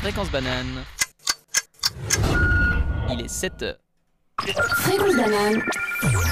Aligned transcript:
Fréquence 0.00 0.30
banane. 0.30 0.84
Il 3.10 3.20
est 3.22 3.28
7 3.28 3.62
heures. 3.62 3.76
Fréquence 4.40 5.16
banane, 5.16 5.62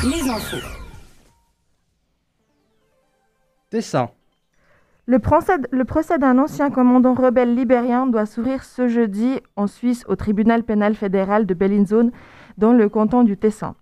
les 0.04 0.30
infos. 0.30 0.66
Tessin. 3.70 4.10
Le 5.06 5.18
procès, 5.18 5.54
le 5.70 5.84
procès 5.84 6.18
d'un 6.18 6.38
ancien 6.38 6.70
commandant 6.70 7.14
rebelle 7.14 7.54
libérien 7.54 8.06
doit 8.06 8.26
s'ouvrir 8.26 8.64
ce 8.64 8.88
jeudi 8.88 9.40
en 9.54 9.66
Suisse 9.66 10.04
au 10.08 10.16
tribunal 10.16 10.64
pénal 10.64 10.94
fédéral 10.94 11.46
de 11.46 11.54
Bellinzone 11.54 12.10
dans 12.58 12.72
le 12.72 12.88
canton 12.88 13.22
du 13.22 13.36
Tessin. 13.36 13.76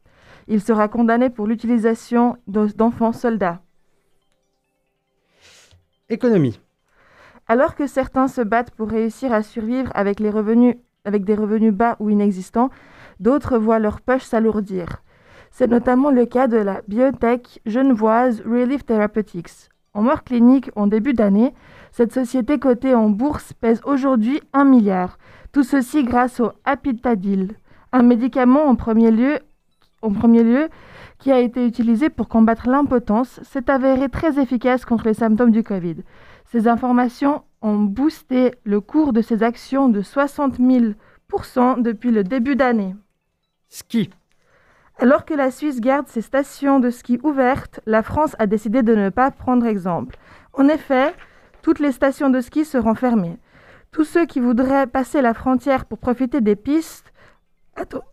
Il 0.49 0.61
sera 0.61 0.89
condamné 0.89 1.31
pour 1.31 1.47
l'utilisation 1.47 2.37
de- 2.47 2.67
d'enfants 2.67 3.13
soldats. 3.13 3.63
Économie. 6.11 6.61
Alors 7.47 7.75
que 7.75 7.87
certains 7.87 8.29
se 8.29 8.41
battent 8.41 8.71
pour 8.71 8.89
réussir 8.89 9.33
à 9.33 9.43
survivre 9.43 9.91
avec, 9.95 10.21
des 10.21 10.31
revenus 10.31 11.73
bas 11.73 11.97
ou 12.01 12.09
inexistants, 12.09 12.71
d'autres 13.21 13.59
voient 13.59 13.79
leur 13.79 14.01
poche 14.01 14.23
s'alourdir. 14.23 15.03
C'est 15.51 15.69
notamment 15.69 16.11
le 16.11 16.25
cas 16.25 16.49
de 16.49 16.57
la 16.57 16.81
biotech 16.89 17.61
genevoise 17.67 18.43
Relief 18.47 18.85
Therapeutics. 18.87 19.69
En 19.93 20.03
mort 20.03 20.25
clinique 20.25 20.71
en 20.75 20.87
début 20.89 21.13
d'année, 21.13 21.55
cette 21.93 22.13
société 22.13 22.59
cotée 22.59 22.95
en 22.95 23.09
bourse 23.11 23.53
pèse 23.53 23.81
aujourd'hui 23.85 24.41
1 24.53 24.65
milliard. 24.65 25.19
Tout 25.53 25.63
ceci 25.63 26.03
grâce 26.03 26.41
au 26.41 26.51
Apitadil, 26.65 27.53
un 27.93 28.03
médicament 28.03 28.65
en 28.65 28.75
premier 28.75 29.13
lieu 29.13 29.39
qui 31.19 31.33
a 31.33 31.41
été 31.41 31.67
utilisé 31.67 32.11
pour 32.11 32.29
combattre 32.29 32.69
l'impotence, 32.69 33.41
s'est 33.43 33.71
avéré 33.71 34.09
très 34.09 34.39
efficace 34.39 34.85
contre 34.85 35.07
les 35.07 35.15
symptômes 35.15 35.51
du 35.51 35.63
Covid. 35.63 35.97
Ces 36.47 36.69
informations 36.69 37.43
ont 37.63 37.79
boosté 37.79 38.53
le 38.65 38.81
cours 38.81 39.13
de 39.13 39.23
ces 39.23 39.43
actions 39.43 39.89
de 39.89 40.03
60 40.03 40.59
000% 40.61 41.83
depuis 41.83 42.11
le 42.11 42.25
début 42.25 42.57
d'année. 42.57 42.95
Ski. 43.69 44.11
Alors 44.99 45.25
que 45.25 45.35
la 45.35 45.51
Suisse 45.51 45.81
garde 45.81 46.07
ses 46.07 46.21
stations 46.21 46.79
de 46.79 46.91
ski 46.91 47.19
ouvertes, 47.23 47.81
la 47.87 48.03
France 48.03 48.37
a 48.39 48.47
décidé 48.47 48.83
de 48.83 48.95
ne 48.95 49.09
pas 49.09 49.31
prendre 49.31 49.67
exemple. 49.67 50.17
En 50.53 50.69
effet, 50.69 51.13
toutes 51.63 51.81
les 51.81 51.91
stations 51.91 52.31
de 52.31 52.41
ski 52.41 52.65
seront 52.65 52.95
fermées. 52.95 53.39
Tous 53.91 54.05
ceux 54.05 54.27
qui 54.27 54.39
voudraient 54.39 54.87
passer 54.87 55.23
la 55.23 55.35
frontière 55.35 55.87
pour 55.87 55.99
profiter 55.99 56.41
des 56.41 56.57
pistes, 56.57 57.13
Attends, 57.77 58.05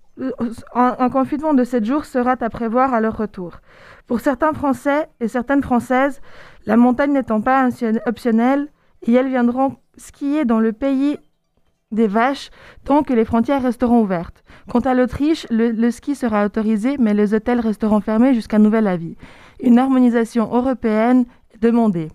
un, 0.76 0.96
un 1.00 1.10
confinement 1.10 1.54
de 1.54 1.64
7 1.64 1.86
jours 1.86 2.06
sera 2.06 2.36
à 2.40 2.50
prévoir 2.50 2.94
à 2.94 3.00
leur 3.02 3.18
retour. 3.18 3.60
Pour 4.08 4.20
certains 4.20 4.54
Français 4.54 5.08
et 5.20 5.28
certaines 5.28 5.64
Françaises, 5.64 6.22
la 6.66 6.78
montagne 6.78 7.14
n'étant 7.14 7.42
pas 7.42 7.68
option- 7.68 8.00
optionnelle, 8.06 8.68
et 9.04 9.14
elles 9.14 9.30
viendront 9.30 9.78
skier 9.98 10.46
dans 10.46 10.60
le 10.60 10.74
pays 10.74 11.18
des 11.92 12.08
vaches 12.08 12.50
tant 12.86 13.04
que 13.04 13.14
les 13.14 13.26
frontières 13.26 13.64
resteront 13.64 14.02
ouvertes. 14.02 14.44
Quant 14.70 14.80
à 14.80 14.94
l'Autriche, 14.94 15.48
le, 15.50 15.72
le 15.72 15.92
ski 15.92 16.16
sera 16.16 16.46
autorisé, 16.46 16.98
mais 17.00 17.14
les 17.14 17.34
hôtels 17.34 17.60
resteront 17.60 18.00
fermés 18.00 18.34
jusqu'à 18.34 18.60
nouvel 18.60 18.88
avis. 18.88 19.16
Une 19.62 19.80
harmonisation 19.80 20.44
européenne 20.54 21.26
est 21.54 21.62
demandée. 21.62 22.10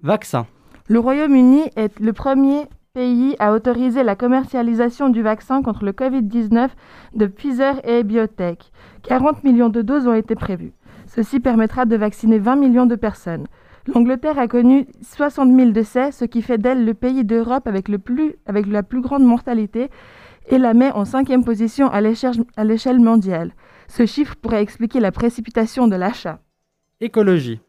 Vaccin. 0.00 0.46
Le 0.88 0.98
Royaume-Uni 0.98 1.62
est 1.76 1.98
le 1.98 2.12
premier 2.12 2.66
pays 2.94 3.34
à 3.40 3.52
autoriser 3.52 4.04
la 4.04 4.14
commercialisation 4.14 5.08
du 5.08 5.20
vaccin 5.20 5.62
contre 5.62 5.84
le 5.84 5.90
Covid-19 5.90 6.68
de 7.16 7.26
Pfizer 7.26 7.80
et 7.84 8.04
Biotech. 8.04 8.70
40 9.02 9.42
millions 9.42 9.68
de 9.68 9.82
doses 9.82 10.06
ont 10.06 10.14
été 10.14 10.36
prévues. 10.36 10.72
Ceci 11.08 11.40
permettra 11.40 11.86
de 11.86 11.96
vacciner 11.96 12.38
20 12.38 12.54
millions 12.54 12.86
de 12.86 12.94
personnes. 12.94 13.48
L'Angleterre 13.88 14.38
a 14.38 14.46
connu 14.46 14.86
60 15.02 15.52
000 15.52 15.70
décès, 15.72 16.12
ce 16.12 16.24
qui 16.24 16.40
fait 16.40 16.56
d'elle 16.56 16.84
le 16.84 16.94
pays 16.94 17.24
d'Europe 17.24 17.66
avec, 17.66 17.88
le 17.88 17.98
avec 18.46 18.66
la 18.68 18.84
plus 18.84 19.00
grande 19.00 19.24
mortalité 19.24 19.90
et 20.48 20.58
la 20.58 20.72
met 20.72 20.92
en 20.92 21.04
cinquième 21.04 21.44
position 21.44 21.90
à 21.90 22.00
l'échelle 22.00 23.00
mondiale. 23.00 23.54
Ce 23.88 24.06
chiffre 24.06 24.36
pourrait 24.36 24.62
expliquer 24.62 25.00
la 25.00 25.10
précipitation 25.10 25.88
de 25.88 25.96
l'achat. 25.96 26.38
Écologie. 27.00 27.60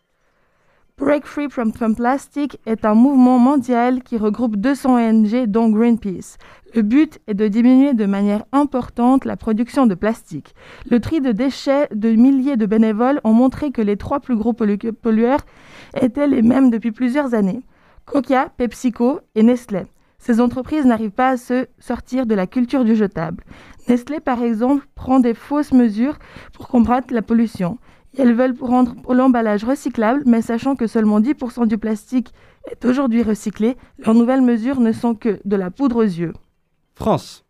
Break 0.97 1.25
Free 1.25 1.49
from, 1.49 1.73
Plastic 1.93 2.57
est 2.65 2.85
un 2.85 2.93
mouvement 2.93 3.37
mondial 3.37 4.01
qui 4.01 4.17
regroupe 4.17 4.55
200 4.55 4.95
ONG 4.95 5.45
dont 5.45 5.67
Greenpeace. 5.69 6.37
Le 6.73 6.83
but 6.83 7.19
est 7.27 7.33
de 7.33 7.49
diminuer 7.49 7.93
de 7.93 8.05
manière 8.05 8.45
importante 8.53 9.25
la 9.25 9.35
production 9.35 9.87
de 9.87 9.95
plastique. 9.95 10.55
Le 10.89 11.01
tri 11.01 11.19
de 11.19 11.33
déchets 11.33 11.89
de 11.93 12.11
milliers 12.11 12.55
de 12.55 12.65
bénévoles 12.65 13.19
ont 13.25 13.33
montré 13.33 13.71
que 13.71 13.81
les 13.81 13.97
trois 13.97 14.21
plus 14.21 14.37
gros 14.37 14.53
pollu- 14.53 14.93
pollueurs 14.93 15.41
étaient 15.99 16.27
les 16.27 16.41
mêmes 16.41 16.69
depuis 16.71 16.93
plusieurs 16.93 17.33
années. 17.33 17.61
Coca, 18.05 18.47
PepsiCo 18.55 19.19
et 19.35 19.43
Nestlé. 19.43 19.83
Ces 20.17 20.39
entreprises 20.39 20.85
n'arrivent 20.85 21.11
pas 21.11 21.31
à 21.31 21.37
se 21.37 21.67
sortir 21.77 22.25
de 22.25 22.35
la 22.35 22.47
culture 22.47 22.85
du 22.85 22.95
jetable. 22.95 23.43
Nestlé, 23.89 24.21
par 24.21 24.41
exemple, 24.41 24.87
prend 24.95 25.19
des 25.19 25.33
fausses 25.33 25.73
mesures 25.73 26.17
pour 26.53 26.69
combattre 26.69 27.13
la 27.13 27.21
pollution. 27.21 27.79
Elles 28.17 28.33
veulent 28.33 28.55
rendre 28.59 28.95
l'emballage 29.13 29.63
recyclable, 29.63 30.23
mais 30.25 30.41
sachant 30.41 30.75
que 30.75 30.87
seulement 30.87 31.19
10% 31.19 31.67
du 31.67 31.77
plastique 31.77 32.33
est 32.71 32.85
aujourd'hui 32.85 33.23
recyclé, 33.23 33.77
leurs 33.99 34.15
nouvelles 34.15 34.41
mesures 34.41 34.79
ne 34.79 34.91
sont 34.91 35.15
que 35.15 35.39
de 35.43 35.55
la 35.55 35.71
poudre 35.71 35.97
aux 35.97 36.03
yeux. 36.03 36.33
France. 36.95 37.45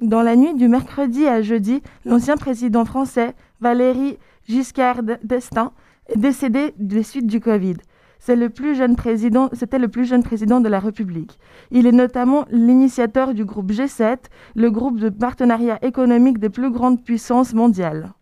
Dans 0.00 0.22
la 0.22 0.36
nuit 0.36 0.54
du 0.54 0.68
mercredi 0.68 1.26
à 1.26 1.42
jeudi, 1.42 1.82
l'ancien 2.04 2.36
président 2.36 2.84
français, 2.84 3.34
Valéry 3.60 4.18
Giscard 4.48 5.02
d'Estaing, 5.22 5.72
est 6.08 6.18
décédé 6.18 6.74
des 6.78 7.02
suites 7.02 7.26
du 7.26 7.40
Covid. 7.40 7.76
C'est 8.18 8.36
le 8.36 8.50
plus 8.50 8.74
jeune 8.74 8.96
président, 8.96 9.48
c'était 9.54 9.78
le 9.78 9.88
plus 9.88 10.04
jeune 10.04 10.22
président 10.22 10.60
de 10.60 10.68
la 10.68 10.78
République. 10.78 11.38
Il 11.70 11.86
est 11.86 11.92
notamment 11.92 12.44
l'initiateur 12.50 13.32
du 13.32 13.46
groupe 13.46 13.72
G7, 13.72 14.18
le 14.54 14.70
groupe 14.70 14.98
de 14.98 15.08
partenariat 15.08 15.78
économique 15.82 16.38
des 16.38 16.50
plus 16.50 16.70
grandes 16.70 17.02
puissances 17.02 17.54
mondiales. 17.54 18.12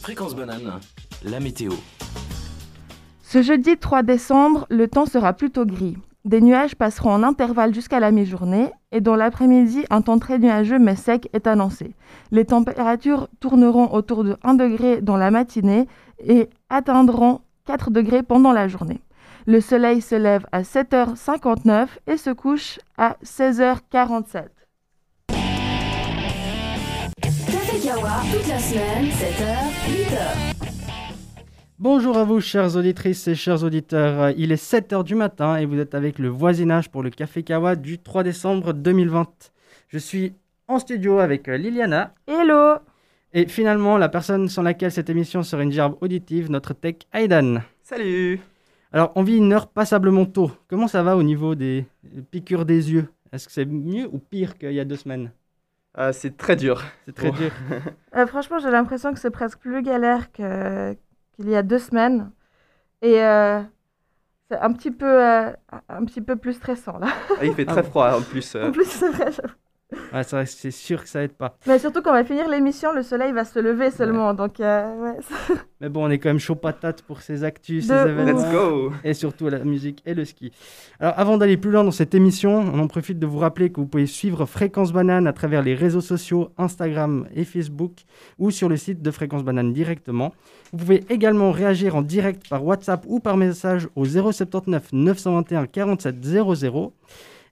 Fréquence 0.00 0.34
banane, 0.34 0.80
la 1.24 1.40
météo. 1.40 1.72
Ce 3.22 3.42
jeudi 3.42 3.76
3 3.76 4.02
décembre, 4.02 4.66
le 4.70 4.88
temps 4.88 5.06
sera 5.06 5.32
plutôt 5.32 5.66
gris. 5.66 5.96
Des 6.24 6.40
nuages 6.40 6.74
passeront 6.76 7.12
en 7.12 7.22
intervalle 7.22 7.74
jusqu'à 7.74 8.00
la 8.00 8.10
mi-journée 8.10 8.70
et 8.92 9.00
dans 9.00 9.16
l'après-midi, 9.16 9.84
un 9.90 10.02
temps 10.02 10.18
très 10.18 10.38
nuageux 10.38 10.78
mais 10.78 10.96
sec 10.96 11.28
est 11.32 11.46
annoncé. 11.46 11.94
Les 12.30 12.44
températures 12.44 13.28
tourneront 13.40 13.92
autour 13.92 14.24
de 14.24 14.36
1 14.42 14.54
degré 14.54 15.00
dans 15.00 15.16
la 15.16 15.30
matinée 15.30 15.86
et 16.20 16.48
atteindront 16.70 17.40
4 17.66 17.90
degrés 17.90 18.22
pendant 18.22 18.52
la 18.52 18.68
journée. 18.68 19.02
Le 19.46 19.60
soleil 19.60 20.00
se 20.00 20.14
lève 20.14 20.46
à 20.52 20.62
7h59 20.62 21.88
et 22.06 22.16
se 22.16 22.30
couche 22.30 22.78
à 22.96 23.16
16h47. 23.24 24.44
Café 27.88 28.00
Kawa, 28.00 28.20
toute 28.30 28.48
la 28.48 28.58
semaine, 28.58 29.06
7h, 29.06 29.48
8h. 29.88 30.54
Bonjour 31.78 32.18
à 32.18 32.24
vous, 32.24 32.38
chères 32.38 32.76
auditrices 32.76 33.26
et 33.28 33.34
chers 33.34 33.64
auditeurs. 33.64 34.34
Il 34.36 34.52
est 34.52 34.62
7h 34.62 35.04
du 35.04 35.14
matin 35.14 35.56
et 35.56 35.64
vous 35.64 35.78
êtes 35.78 35.94
avec 35.94 36.18
le 36.18 36.28
voisinage 36.28 36.90
pour 36.90 37.02
le 37.02 37.08
Café 37.08 37.42
Kawa 37.42 37.76
du 37.76 37.98
3 37.98 38.24
décembre 38.24 38.74
2020. 38.74 39.52
Je 39.88 39.96
suis 39.96 40.34
en 40.66 40.78
studio 40.78 41.18
avec 41.18 41.46
Liliana 41.46 42.12
Hello 42.26 42.76
et 43.32 43.46
finalement 43.46 43.96
la 43.96 44.10
personne 44.10 44.50
sans 44.50 44.62
laquelle 44.62 44.92
cette 44.92 45.08
émission 45.08 45.42
serait 45.42 45.62
une 45.62 45.72
gerbe 45.72 45.96
auditive, 46.02 46.50
notre 46.50 46.74
tech 46.74 46.96
Aidan. 47.14 47.62
Salut 47.82 48.38
Alors, 48.92 49.12
on 49.14 49.22
vit 49.22 49.38
une 49.38 49.54
heure 49.54 49.66
passablement 49.68 50.26
tôt. 50.26 50.50
Comment 50.68 50.88
ça 50.88 51.02
va 51.02 51.16
au 51.16 51.22
niveau 51.22 51.54
des 51.54 51.86
piqûres 52.30 52.66
des 52.66 52.92
yeux? 52.92 53.08
Est-ce 53.32 53.46
que 53.46 53.52
c'est 53.52 53.64
mieux 53.64 54.06
ou 54.12 54.18
pire 54.18 54.58
qu'il 54.58 54.72
y 54.72 54.80
a 54.80 54.84
deux 54.84 54.96
semaines? 54.96 55.30
Ah, 55.98 56.12
C'est 56.12 56.36
très 56.36 56.56
dur. 56.56 56.82
C'est 57.06 57.14
très 57.14 57.30
dur. 57.32 57.50
Euh, 58.16 58.26
Franchement, 58.26 58.58
j'ai 58.58 58.70
l'impression 58.70 59.12
que 59.12 59.18
c'est 59.20 59.30
presque 59.30 59.58
plus 59.58 59.82
galère 59.82 60.32
que- 60.32 60.96
qu'il 61.36 61.48
y 61.50 61.54
a 61.54 61.62
deux 61.62 61.78
semaines. 61.78 62.30
Et 63.02 63.22
euh, 63.22 63.60
c'est 64.50 64.58
un 64.58 64.72
petit, 64.72 64.90
peu, 64.90 65.06
euh, 65.06 65.52
un 65.90 66.04
petit 66.06 66.22
peu 66.22 66.36
plus 66.36 66.54
stressant 66.54 66.98
là. 66.98 67.08
Ah, 67.38 67.44
il 67.44 67.54
fait 67.54 67.64
Ah 67.68 67.72
très 67.74 67.82
bon. 67.82 67.90
froid 67.90 68.12
en 68.18 68.22
plus. 68.22 68.54
euh. 68.56 68.68
En 68.68 68.72
plus, 68.72 68.86
c'est 68.86 69.10
vrai. 69.10 69.30
Ouais, 70.12 70.22
c'est 70.22 70.70
sûr 70.70 71.02
que 71.02 71.08
ça 71.08 71.22
aide 71.22 71.32
pas. 71.32 71.56
Mais 71.66 71.78
surtout 71.78 72.02
quand 72.02 72.10
on 72.10 72.14
va 72.14 72.24
finir 72.24 72.46
l'émission, 72.48 72.92
le 72.92 73.02
soleil 73.02 73.32
va 73.32 73.44
se 73.44 73.58
lever 73.58 73.90
seulement. 73.90 74.34
Donc, 74.34 74.60
euh, 74.60 74.94
ouais. 74.96 75.16
Mais 75.80 75.88
bon, 75.88 76.06
on 76.06 76.10
est 76.10 76.18
quand 76.18 76.28
même 76.28 76.38
chaud 76.38 76.56
patate 76.56 77.00
pour 77.02 77.22
ces 77.22 77.42
actus, 77.42 77.86
ces 77.86 77.92
événements. 77.92 78.38
Let's 78.38 78.52
go 78.52 78.92
et 79.02 79.14
surtout 79.14 79.48
la 79.48 79.60
musique 79.60 80.02
et 80.04 80.12
le 80.12 80.26
ski. 80.26 80.52
Alors 81.00 81.14
avant 81.16 81.38
d'aller 81.38 81.56
plus 81.56 81.70
loin 81.70 81.84
dans 81.84 81.90
cette 81.90 82.14
émission, 82.14 82.58
on 82.58 82.78
en 82.80 82.86
profite 82.86 83.18
de 83.18 83.26
vous 83.26 83.38
rappeler 83.38 83.70
que 83.70 83.80
vous 83.80 83.86
pouvez 83.86 84.06
suivre 84.06 84.44
Fréquence 84.44 84.92
Banane 84.92 85.26
à 85.26 85.32
travers 85.32 85.62
les 85.62 85.74
réseaux 85.74 86.02
sociaux 86.02 86.50
Instagram 86.58 87.26
et 87.34 87.44
Facebook 87.44 87.92
ou 88.38 88.50
sur 88.50 88.68
le 88.68 88.76
site 88.76 89.00
de 89.00 89.10
Fréquence 89.10 89.44
Banane 89.44 89.72
directement. 89.72 90.34
Vous 90.72 90.78
pouvez 90.78 91.04
également 91.08 91.50
réagir 91.50 91.96
en 91.96 92.02
direct 92.02 92.46
par 92.48 92.64
WhatsApp 92.64 93.04
ou 93.06 93.20
par 93.20 93.38
message 93.38 93.88
au 93.96 94.04
079 94.04 94.92
921 94.92 95.66
47 95.66 96.24
00. 96.24 96.92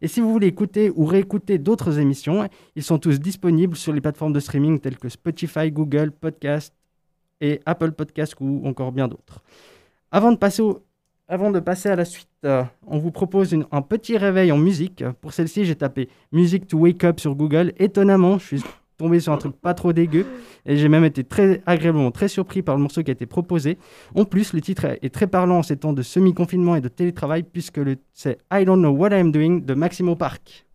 Et 0.02 0.08
si 0.08 0.20
vous 0.20 0.32
voulez 0.32 0.48
écouter 0.48 0.90
ou 0.94 1.04
réécouter 1.04 1.58
d'autres 1.58 1.98
émissions, 1.98 2.48
ils 2.74 2.82
sont 2.82 2.98
tous 2.98 3.20
disponibles 3.20 3.76
sur 3.76 3.92
les 3.92 4.00
plateformes 4.00 4.32
de 4.32 4.40
streaming 4.40 4.78
telles 4.80 4.98
que 4.98 5.08
Spotify, 5.08 5.70
Google 5.70 6.10
Podcast 6.12 6.74
et 7.40 7.60
Apple 7.66 7.92
Podcast 7.92 8.34
ou 8.40 8.62
encore 8.66 8.92
bien 8.92 9.08
d'autres. 9.08 9.42
Avant 10.10 10.32
de 10.32 11.60
passer 11.60 11.88
à 11.88 11.96
la 11.96 12.04
suite, 12.04 12.28
euh, 12.44 12.62
on 12.86 12.98
vous 12.98 13.10
propose 13.10 13.56
un 13.72 13.82
petit 13.82 14.16
réveil 14.16 14.52
en 14.52 14.58
musique. 14.58 15.04
Pour 15.20 15.32
celle-ci, 15.32 15.64
j'ai 15.64 15.74
tapé 15.74 16.08
Music 16.32 16.66
to 16.66 16.78
Wake 16.78 17.02
Up 17.04 17.20
sur 17.20 17.34
Google. 17.34 17.72
Étonnamment, 17.78 18.38
je 18.38 18.46
suis 18.46 18.62
tombé 18.96 19.20
sur 19.20 19.32
un 19.32 19.36
truc 19.36 19.54
pas 19.60 19.74
trop 19.74 19.92
dégueu 19.92 20.26
et 20.64 20.76
j'ai 20.76 20.88
même 20.88 21.04
été 21.04 21.22
très 21.24 21.62
agréablement 21.66 22.10
très 22.10 22.28
surpris 22.28 22.62
par 22.62 22.76
le 22.76 22.82
morceau 22.82 23.02
qui 23.02 23.10
a 23.10 23.12
été 23.12 23.26
proposé. 23.26 23.78
En 24.14 24.24
plus, 24.24 24.52
le 24.52 24.60
titre 24.60 24.86
est 25.02 25.12
très 25.12 25.26
parlant 25.26 25.58
en 25.58 25.62
ces 25.62 25.76
temps 25.76 25.92
de 25.92 26.02
semi-confinement 26.02 26.76
et 26.76 26.80
de 26.80 26.88
télétravail 26.88 27.42
puisque 27.42 27.76
le- 27.78 27.96
c'est 28.12 28.38
I 28.52 28.64
Don't 28.64 28.78
Know 28.80 28.90
What 28.90 29.10
I'm 29.18 29.32
Doing 29.32 29.60
de 29.64 29.74
Maximo 29.74 30.16
Park. 30.16 30.66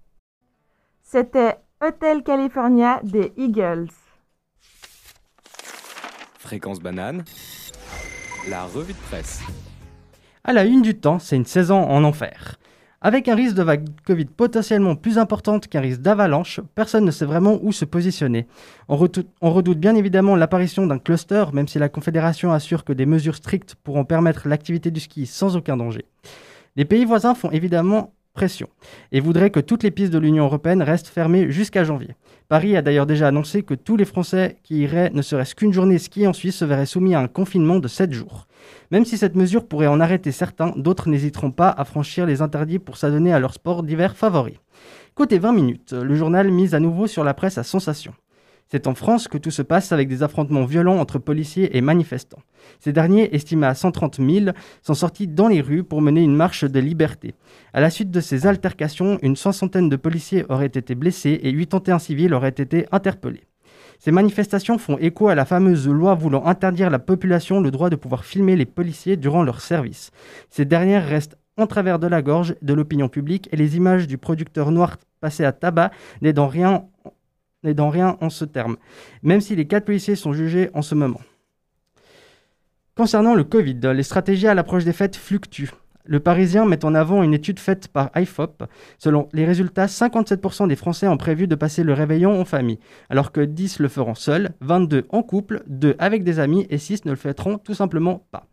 C'était 1.03 1.55
Hotel 1.81 2.23
California 2.23 2.99
des 3.03 3.33
Eagles. 3.37 3.89
Fréquence 6.39 6.79
banane, 6.79 7.23
la 8.49 8.63
revue 8.65 8.93
de 8.93 8.97
presse. 9.09 9.41
À 10.43 10.53
la 10.53 10.63
une 10.65 10.81
du 10.81 10.95
temps, 10.95 11.19
c'est 11.19 11.35
une 11.35 11.45
saison 11.45 11.77
en 11.77 12.03
enfer. 12.03 12.57
Avec 13.03 13.27
un 13.27 13.33
risque 13.33 13.55
de 13.55 13.63
vague 13.63 13.87
Covid 14.05 14.25
potentiellement 14.25 14.95
plus 14.95 15.17
importante 15.17 15.67
qu'un 15.67 15.79
risque 15.79 16.01
d'avalanche, 16.01 16.59
personne 16.75 17.03
ne 17.03 17.09
sait 17.09 17.25
vraiment 17.25 17.57
où 17.63 17.71
se 17.71 17.83
positionner. 17.83 18.45
On, 18.89 18.95
redoute 18.95 19.79
bien 19.79 19.95
évidemment 19.95 20.35
l'apparition 20.35 20.85
d'un 20.85 20.99
cluster, 20.99 21.45
même 21.51 21.67
si 21.67 21.79
la 21.79 21.89
Confédération 21.89 22.53
assure 22.53 22.83
que 22.83 22.93
des 22.93 23.07
mesures 23.07 23.37
strictes 23.37 23.73
pourront 23.73 24.05
permettre 24.05 24.47
l'activité 24.47 24.91
du 24.91 24.99
ski 24.99 25.25
sans 25.25 25.57
aucun 25.57 25.77
danger. 25.77 26.05
Les 26.75 26.85
pays 26.85 27.03
voisins 27.03 27.33
font 27.33 27.49
évidemment 27.49 28.13
pression 28.33 28.67
et 29.11 29.19
voudraient 29.19 29.49
que 29.49 29.59
toutes 29.59 29.81
les 29.81 29.91
pistes 29.91 30.13
de 30.13 30.19
l'Union 30.19 30.45
européenne 30.45 30.83
restent 30.83 31.07
fermées 31.07 31.49
jusqu'à 31.49 31.83
janvier. 31.83 32.15
Paris 32.49 32.77
a 32.77 32.83
d'ailleurs 32.83 33.07
déjà 33.07 33.29
annoncé 33.29 33.63
que 33.63 33.73
tous 33.73 33.97
les 33.97 34.05
Français 34.05 34.57
qui 34.61 34.81
iraient 34.81 35.09
ne 35.09 35.23
serait-ce 35.23 35.55
qu'une 35.55 35.73
journée 35.73 35.97
ski 35.97 36.27
en 36.27 36.33
Suisse 36.33 36.57
se 36.57 36.65
verraient 36.65 36.85
soumis 36.85 37.15
à 37.15 37.19
un 37.19 37.27
confinement 37.27 37.79
de 37.79 37.87
7 37.87 38.13
jours. 38.13 38.45
Même 38.91 39.05
si 39.05 39.17
cette 39.17 39.35
mesure 39.35 39.67
pourrait 39.67 39.87
en 39.87 39.99
arrêter 39.99 40.31
certains, 40.31 40.73
d'autres 40.75 41.09
n'hésiteront 41.09 41.51
pas 41.51 41.69
à 41.69 41.85
franchir 41.85 42.25
les 42.25 42.41
interdits 42.41 42.79
pour 42.79 42.97
s'adonner 42.97 43.33
à 43.33 43.39
leur 43.39 43.53
sport 43.53 43.83
d'hiver 43.83 44.15
favori. 44.15 44.59
Côté 45.15 45.39
20 45.39 45.53
minutes, 45.53 45.93
le 45.93 46.15
journal 46.15 46.51
mise 46.51 46.75
à 46.75 46.79
nouveau 46.79 47.07
sur 47.07 47.23
la 47.23 47.33
presse 47.33 47.57
à 47.57 47.63
sensation. 47.63 48.13
C'est 48.71 48.87
en 48.87 48.95
France 48.95 49.27
que 49.27 49.37
tout 49.37 49.51
se 49.51 49.61
passe 49.61 49.91
avec 49.91 50.07
des 50.07 50.23
affrontements 50.23 50.63
violents 50.63 50.99
entre 50.99 51.19
policiers 51.19 51.75
et 51.75 51.81
manifestants. 51.81 52.41
Ces 52.79 52.93
derniers, 52.93 53.35
estimés 53.35 53.67
à 53.67 53.75
130 53.75 54.21
000, 54.25 54.51
sont 54.81 54.93
sortis 54.93 55.27
dans 55.27 55.49
les 55.49 55.59
rues 55.59 55.83
pour 55.83 56.01
mener 56.01 56.21
une 56.21 56.37
marche 56.37 56.63
de 56.63 56.79
liberté. 56.79 57.35
À 57.73 57.81
la 57.81 57.89
suite 57.89 58.11
de 58.11 58.21
ces 58.21 58.47
altercations, 58.47 59.19
une 59.23 59.35
soixantaine 59.35 59.89
de 59.89 59.97
policiers 59.97 60.45
auraient 60.47 60.67
été 60.67 60.95
blessés 60.95 61.41
et 61.43 61.53
81 61.53 61.99
civils 61.99 62.33
auraient 62.33 62.47
été 62.47 62.85
interpellés. 62.93 63.43
Ces 64.03 64.09
manifestations 64.09 64.79
font 64.79 64.97
écho 64.97 65.27
à 65.27 65.35
la 65.35 65.45
fameuse 65.45 65.87
loi 65.87 66.15
voulant 66.15 66.47
interdire 66.47 66.87
à 66.87 66.89
la 66.89 66.97
population 66.97 67.61
le 67.61 67.69
droit 67.69 67.91
de 67.91 67.95
pouvoir 67.95 68.25
filmer 68.25 68.55
les 68.55 68.65
policiers 68.65 69.15
durant 69.15 69.43
leur 69.43 69.61
service. 69.61 70.09
Ces 70.49 70.65
dernières 70.65 71.07
restent 71.07 71.37
en 71.55 71.67
travers 71.67 71.99
de 71.99 72.07
la 72.07 72.23
gorge 72.23 72.55
de 72.63 72.73
l'opinion 72.73 73.09
publique 73.09 73.47
et 73.51 73.57
les 73.57 73.77
images 73.77 74.07
du 74.07 74.17
producteur 74.17 74.71
noir 74.71 74.97
passé 75.19 75.45
à 75.45 75.51
tabac 75.51 75.91
n'aidant 76.23 76.47
rien, 76.47 76.85
n'aidant 77.63 77.91
rien 77.91 78.17
en 78.21 78.31
ce 78.31 78.43
terme, 78.43 78.77
même 79.21 79.39
si 79.39 79.55
les 79.55 79.67
quatre 79.67 79.85
policiers 79.85 80.15
sont 80.15 80.33
jugés 80.33 80.71
en 80.73 80.81
ce 80.81 80.95
moment. 80.95 81.21
Concernant 82.95 83.35
le 83.35 83.43
Covid, 83.43 83.81
les 83.83 84.01
stratégies 84.01 84.47
à 84.47 84.55
l'approche 84.55 84.83
des 84.83 84.93
fêtes 84.93 85.15
fluctuent. 85.15 85.69
Le 86.11 86.19
Parisien 86.19 86.65
met 86.65 86.83
en 86.83 86.93
avant 86.93 87.23
une 87.23 87.33
étude 87.33 87.57
faite 87.57 87.87
par 87.87 88.11
IFOP. 88.17 88.63
Selon 88.97 89.29
les 89.31 89.45
résultats, 89.45 89.85
57% 89.85 90.67
des 90.67 90.75
Français 90.75 91.07
ont 91.07 91.15
prévu 91.15 91.47
de 91.47 91.55
passer 91.55 91.83
le 91.83 91.93
réveillon 91.93 92.37
en 92.37 92.43
famille, 92.43 92.79
alors 93.09 93.31
que 93.31 93.39
10 93.39 93.79
le 93.79 93.87
feront 93.87 94.13
seuls, 94.13 94.49
22 94.59 95.05
en 95.07 95.23
couple, 95.23 95.63
2 95.67 95.95
avec 95.99 96.25
des 96.25 96.39
amis 96.39 96.67
et 96.69 96.79
6 96.79 97.05
ne 97.05 97.11
le 97.11 97.15
fêteront 97.15 97.57
tout 97.57 97.73
simplement 97.73 98.25
pas. 98.29 98.45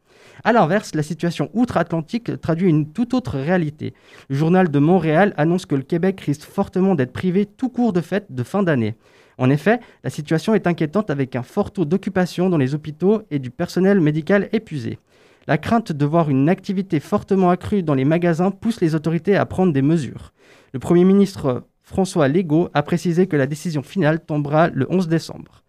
A 0.44 0.52
l'inverse, 0.52 0.94
la 0.94 1.02
situation 1.02 1.50
outre-Atlantique 1.52 2.40
traduit 2.40 2.70
une 2.70 2.92
toute 2.92 3.12
autre 3.12 3.36
réalité. 3.36 3.92
Le 4.28 4.36
journal 4.36 4.70
de 4.70 4.78
Montréal 4.78 5.34
annonce 5.36 5.66
que 5.66 5.74
le 5.74 5.82
Québec 5.82 6.20
risque 6.20 6.42
fortement 6.42 6.94
d'être 6.94 7.12
privé 7.12 7.44
tout 7.44 7.70
court 7.70 7.92
de 7.92 8.00
fêtes 8.00 8.30
de 8.30 8.44
fin 8.44 8.62
d'année. 8.62 8.94
En 9.36 9.50
effet, 9.50 9.80
la 10.04 10.10
situation 10.10 10.54
est 10.54 10.68
inquiétante 10.68 11.10
avec 11.10 11.34
un 11.34 11.42
fort 11.42 11.72
taux 11.72 11.84
d'occupation 11.84 12.50
dans 12.50 12.56
les 12.56 12.76
hôpitaux 12.76 13.22
et 13.32 13.40
du 13.40 13.50
personnel 13.50 14.00
médical 14.00 14.48
épuisé. 14.52 15.00
La 15.48 15.56
crainte 15.56 15.92
de 15.92 16.04
voir 16.04 16.28
une 16.28 16.50
activité 16.50 17.00
fortement 17.00 17.48
accrue 17.48 17.82
dans 17.82 17.94
les 17.94 18.04
magasins 18.04 18.50
pousse 18.50 18.82
les 18.82 18.94
autorités 18.94 19.34
à 19.34 19.46
prendre 19.46 19.72
des 19.72 19.80
mesures. 19.80 20.34
Le 20.74 20.78
Premier 20.78 21.04
ministre 21.04 21.64
François 21.82 22.28
Legault 22.28 22.68
a 22.74 22.82
précisé 22.82 23.26
que 23.26 23.36
la 23.36 23.46
décision 23.46 23.82
finale 23.82 24.20
tombera 24.20 24.68
le 24.68 24.86
11 24.90 25.08
décembre. 25.08 25.62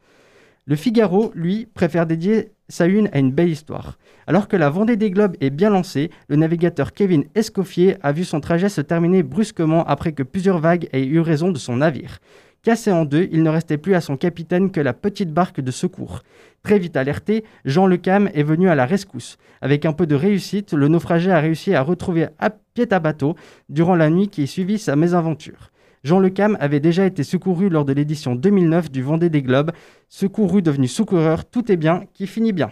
Le 0.65 0.75
Figaro, 0.75 1.31
lui, 1.33 1.65
préfère 1.73 2.05
dédier 2.05 2.51
sa 2.67 2.87
une 2.87 3.09
à 3.13 3.19
une 3.19 3.31
belle 3.31 3.47
histoire. 3.47 3.97
Alors 4.27 4.49
que 4.49 4.57
la 4.57 4.69
Vendée 4.69 4.97
des 4.97 5.11
Globes 5.11 5.37
est 5.39 5.49
bien 5.49 5.69
lancée, 5.69 6.11
le 6.27 6.35
navigateur 6.35 6.91
Kevin 6.91 7.23
Escoffier 7.33 7.95
a 8.01 8.11
vu 8.11 8.25
son 8.25 8.41
trajet 8.41 8.67
se 8.67 8.81
terminer 8.81 9.23
brusquement 9.23 9.85
après 9.85 10.11
que 10.11 10.23
plusieurs 10.23 10.59
vagues 10.59 10.89
aient 10.91 11.05
eu 11.05 11.21
raison 11.21 11.53
de 11.53 11.57
son 11.57 11.77
navire. 11.77 12.19
Cassé 12.61 12.91
en 12.91 13.05
deux, 13.05 13.29
il 13.31 13.43
ne 13.43 13.49
restait 13.49 13.77
plus 13.77 13.95
à 13.95 14.01
son 14.01 14.17
capitaine 14.17 14.71
que 14.71 14.81
la 14.81 14.93
petite 14.93 15.33
barque 15.33 15.61
de 15.61 15.71
secours. 15.71 16.23
Très 16.61 16.77
vite 16.77 16.97
alerté, 16.97 17.45
Jean 17.63 17.87
Le 17.87 17.95
Cam 17.95 18.29
est 18.33 18.43
venu 18.43 18.69
à 18.69 18.75
la 18.75 18.85
rescousse. 18.85 19.37
Avec 19.61 19.85
un 19.85 19.93
peu 19.93 20.05
de 20.05 20.15
réussite, 20.15 20.73
le 20.73 20.89
naufragé 20.89 21.31
a 21.31 21.39
réussi 21.39 21.73
à 21.73 21.81
retrouver 21.81 22.27
à 22.37 22.49
pied 22.49 22.91
à 22.91 22.99
bateau 22.99 23.35
durant 23.69 23.95
la 23.95 24.09
nuit 24.09 24.27
qui 24.27 24.45
suivit 24.45 24.77
sa 24.77 24.97
mésaventure. 24.97 25.71
Jean 26.03 26.19
Le 26.19 26.29
Cam 26.29 26.57
avait 26.59 26.79
déjà 26.79 27.05
été 27.05 27.23
secouru 27.23 27.69
lors 27.69 27.85
de 27.85 27.93
l'édition 27.93 28.35
2009 28.35 28.91
du 28.91 29.03
Vendée 29.03 29.29
des 29.29 29.41
Globes. 29.41 29.71
Secouru 30.07 30.61
devenu 30.61 30.87
secoureur, 30.87 31.45
tout 31.45 31.71
est 31.71 31.77
bien 31.77 32.03
qui 32.13 32.27
finit 32.27 32.53
bien. 32.53 32.71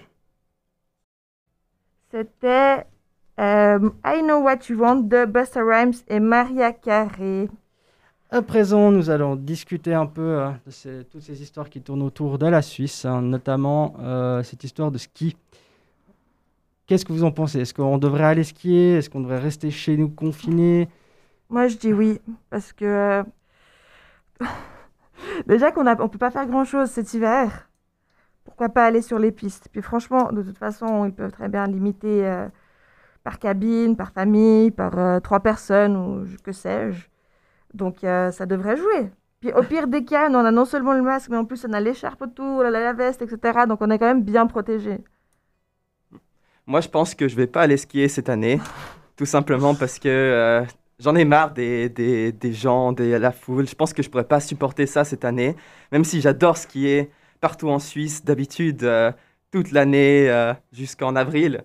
C'était 2.11 2.85
euh, 3.39 3.89
I 4.05 4.21
Know 4.21 4.41
What 4.41 4.59
You 4.69 4.79
Want 4.79 5.01
de 5.03 5.25
Busta 5.25 5.61
Rhymes 5.63 5.93
et 6.07 6.19
Maria 6.19 6.71
Carey. 6.71 7.47
À 8.29 8.41
présent, 8.41 8.91
nous 8.91 9.09
allons 9.09 9.38
discuter 9.38 9.94
un 9.94 10.06
peu 10.06 10.41
euh, 10.41 10.51
de 10.83 11.03
toutes 11.03 11.21
ces 11.21 11.41
histoires 11.41 11.69
qui 11.69 11.81
tournent 11.81 12.01
autour 12.01 12.38
de 12.38 12.45
la 12.45 12.62
Suisse, 12.62 13.06
hein, 13.06 13.21
notamment 13.21 13.95
euh, 14.01 14.44
cette 14.44 14.65
histoire 14.65 14.91
de 14.91 14.97
ski. 14.97 15.38
Qu'est-ce 16.88 17.06
que 17.06 17.13
vous 17.13 17.24
en 17.24 17.31
pensez? 17.31 17.62
Est-ce 17.62 17.74
qu'on 17.74 17.97
devrait 17.97 18.25
aller 18.25 18.44
skier? 18.44 18.95
Est-ce 18.95 19.09
qu'on 19.09 19.21
devrait 19.21 19.39
rester 19.39 19.71
chez 19.71 19.95
nous 19.95 20.09
confinés? 20.09 20.89
Moi, 21.50 21.69
je 21.69 21.77
dis 21.77 21.94
oui, 21.94 22.19
parce 22.50 22.74
que 22.74 22.83
euh, 22.83 23.24
déjà 25.47 25.71
qu'on 25.71 25.88
on 25.88 26.09
peut 26.09 26.18
pas 26.18 26.31
faire 26.31 26.47
grand-chose 26.47 26.89
cet 26.89 27.13
hiver. 27.13 27.69
Pourquoi 28.44 28.68
pas 28.68 28.88
aller 28.88 29.01
sur 29.01 29.19
les 29.19 29.31
pistes? 29.31 29.69
Puis 29.71 29.81
franchement, 29.81 30.33
de 30.33 30.41
toute 30.44 30.57
façon, 30.57 31.06
ils 31.06 31.13
peuvent 31.13 31.31
très 31.31 31.47
bien 31.47 31.65
limiter 31.65 32.27
euh, 32.27 32.50
par 33.23 33.39
cabine, 33.39 33.95
par 33.95 34.12
famille, 34.12 34.71
par 34.71 35.21
trois 35.21 35.40
personnes 35.40 35.95
ou 35.95 36.25
que 36.44 36.51
sais-je. 36.51 37.07
Donc 37.74 38.04
euh, 38.04 38.31
ça 38.31 38.45
devrait 38.45 38.78
jouer. 38.78 39.12
Puis 39.40 39.54
au 39.54 39.64
pire 39.64 39.88
des 39.88 40.04
cas, 40.06 40.30
nous, 40.30 40.40
on 40.40 40.45
a 40.45 40.52
non 40.52 40.66
seulement 40.66 40.94
le 40.94 41.02
masque, 41.02 41.30
mais 41.30 41.38
en 41.38 41.45
plus 41.45 41.66
on 41.68 41.74
a 41.74 41.80
l'écharpe 41.80 42.21
autour, 42.21 42.64
la, 42.64 42.71
la 42.71 42.94
veste, 42.94 43.21
etc. 43.21 43.66
Donc 43.68 43.80
on 43.81 43.90
est 43.92 44.00
quand 44.00 44.07
même 44.07 44.24
bien 44.24 44.47
protégé. 44.47 45.04
Moi, 46.66 46.81
je 46.81 46.90
pense 46.90 47.16
que 47.16 47.28
je 47.28 47.36
vais 47.36 47.47
pas 47.47 47.62
aller 47.62 47.78
skier 47.78 48.07
cette 48.09 48.30
année, 48.30 48.59
tout 49.16 49.26
simplement 49.26 49.74
parce 49.76 50.00
que 50.00 50.09
euh, 50.09 50.66
j'en 51.00 51.16
ai 51.16 51.24
marre 51.26 51.52
des, 51.54 51.90
des, 51.90 52.31
des 52.33 52.54
gens, 52.54 52.92
de 52.92 53.04
la 53.06 53.31
foule. 53.31 53.68
Je 53.68 53.76
pense 53.76 53.94
que 53.94 54.04
je 54.04 54.09
pourrais 54.09 54.28
pas 54.28 54.40
supporter 54.42 54.86
ça 54.86 55.04
cette 55.06 55.24
année, 55.26 55.56
même 55.92 56.04
si 56.04 56.19
j'adore 56.21 56.57
skier 56.57 57.09
partout 57.40 57.69
en 57.69 57.80
Suisse, 57.80 58.26
d'habitude, 58.26 58.83
euh, 58.83 59.12
toute 59.52 59.71
l'année 59.71 60.30
euh, 60.30 60.54
jusqu'en 60.74 61.16
avril. 61.16 61.64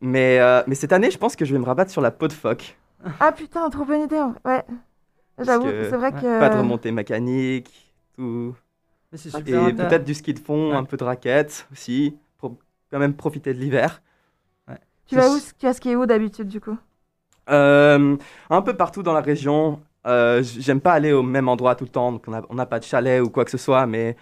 Mais, 0.00 0.40
mais 0.66 0.74
cette 0.74 0.92
année, 0.92 1.10
je 1.10 1.18
pense 1.18 1.36
que 1.36 1.44
je 1.44 1.52
vais 1.52 1.58
me 1.58 1.64
rabattre 1.66 1.90
sur 1.90 2.00
la 2.00 2.10
peau 2.10 2.26
de 2.28 2.32
phoque. 2.32 2.78
Ah 3.20 3.32
putain, 3.32 3.68
trop 3.70 3.84
bonne 3.84 4.02
idée. 4.02 4.20
Ouais. 4.44 4.64
J'avoue, 5.40 5.74
que- 5.82 5.82
c'est 5.82 5.96
vrai 5.96 6.12
que. 6.12 6.26
Pas 6.38 6.48
de 6.50 6.56
remontée 6.56 6.92
mécanique, 6.92 7.92
tout. 8.16 8.56
Mais 9.12 9.18
c'est 9.18 9.30
Et 9.46 9.72
peut-être 9.74 10.04
du 10.04 10.14
ski 10.14 10.34
de 10.34 10.38
fond, 10.38 10.74
Ouais. 10.74 10.78
un 10.78 10.84
peu 10.84 10.96
de 10.96 11.04
raquette 11.04 11.66
aussi, 11.72 12.16
pour 12.38 12.58
quand 12.90 12.98
même 12.98 13.14
profiter 13.16 13.54
de 13.54 13.58
l'hiver. 13.60 14.02
Tu 15.06 15.14
vas 15.14 15.28
où 15.28 15.38
Tu 15.58 15.66
vas 15.66 15.74
skier 15.74 15.94
où 15.94 16.06
d'habitude 16.06 16.48
du 16.48 16.58
coup? 16.58 16.78
Euh, 17.48 18.16
un 18.50 18.62
peu 18.62 18.76
partout 18.76 19.02
dans 19.02 19.12
la 19.12 19.20
région. 19.20 19.80
Euh, 20.06 20.42
J'aime 20.42 20.80
pas 20.80 20.92
aller 20.92 21.12
au 21.12 21.22
même 21.22 21.48
endroit 21.48 21.74
tout 21.74 21.84
le 21.84 21.90
temps, 21.90 22.12
donc 22.12 22.24
on 22.28 22.54
n'a 22.54 22.66
pas 22.66 22.78
de 22.78 22.84
chalet 22.84 23.20
ou 23.22 23.28
quoi 23.30 23.44
que 23.44 23.50
ce 23.50 23.58
soit, 23.58 23.86
mais 23.86 24.16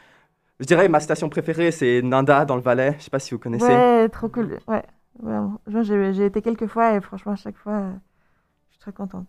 je 0.61 0.67
dirais 0.67 0.89
ma 0.89 1.01
station 1.01 1.29
préférée, 1.31 1.73
c'est 1.73 2.03
Nanda 2.03 2.45
dans 2.47 2.57
le 2.57 2.63
Valais. 2.63 2.97
Je 2.99 3.05
sais 3.05 3.11
pas 3.11 3.21
si 3.21 3.33
vous 3.35 3.41
connaissez. 3.41 3.85
Ouais, 3.85 4.09
trop 4.11 4.29
cool. 4.31 4.59
Ouais, 4.69 4.85
vraiment. 5.21 5.61
Moi, 5.67 5.83
J'ai 5.83 6.13
j'ai 6.15 6.27
été 6.27 6.41
quelques 6.43 6.67
fois 6.67 6.95
et 6.95 7.01
franchement, 7.01 7.33
à 7.33 7.37
chaque 7.37 7.57
fois, 7.57 7.73
euh, 7.75 7.93
je 8.69 8.75
suis 8.75 8.81
très 8.81 8.93
contente. 8.95 9.29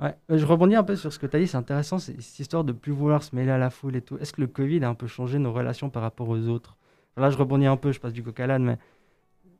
Ouais, 0.00 0.14
euh, 0.30 0.38
je 0.38 0.44
rebondis 0.44 0.74
un 0.74 0.82
peu 0.82 0.96
sur 0.96 1.12
ce 1.12 1.18
que 1.18 1.26
tu 1.26 1.36
as 1.36 1.40
dit, 1.40 1.46
c'est 1.46 1.56
intéressant, 1.56 1.98
c'est 1.98 2.20
cette 2.20 2.40
histoire 2.40 2.64
de 2.64 2.72
plus 2.72 2.92
vouloir 2.92 3.22
se 3.22 3.34
mêler 3.34 3.50
à 3.50 3.58
la 3.58 3.70
foule 3.70 3.94
et 3.96 4.00
tout. 4.00 4.18
Est-ce 4.18 4.32
que 4.32 4.40
le 4.40 4.48
Covid 4.48 4.84
a 4.84 4.88
un 4.88 4.94
peu 4.94 5.06
changé 5.06 5.38
nos 5.38 5.52
relations 5.52 5.88
par 5.88 6.02
rapport 6.02 6.28
aux 6.28 6.48
autres? 6.48 6.76
Là, 7.16 7.30
je 7.30 7.36
rebondis 7.36 7.66
un 7.66 7.76
peu, 7.76 7.92
je 7.92 8.00
passe 8.00 8.12
du 8.12 8.22
coq 8.22 8.38
à 8.40 8.48
l'âne, 8.48 8.64
mais 8.64 8.78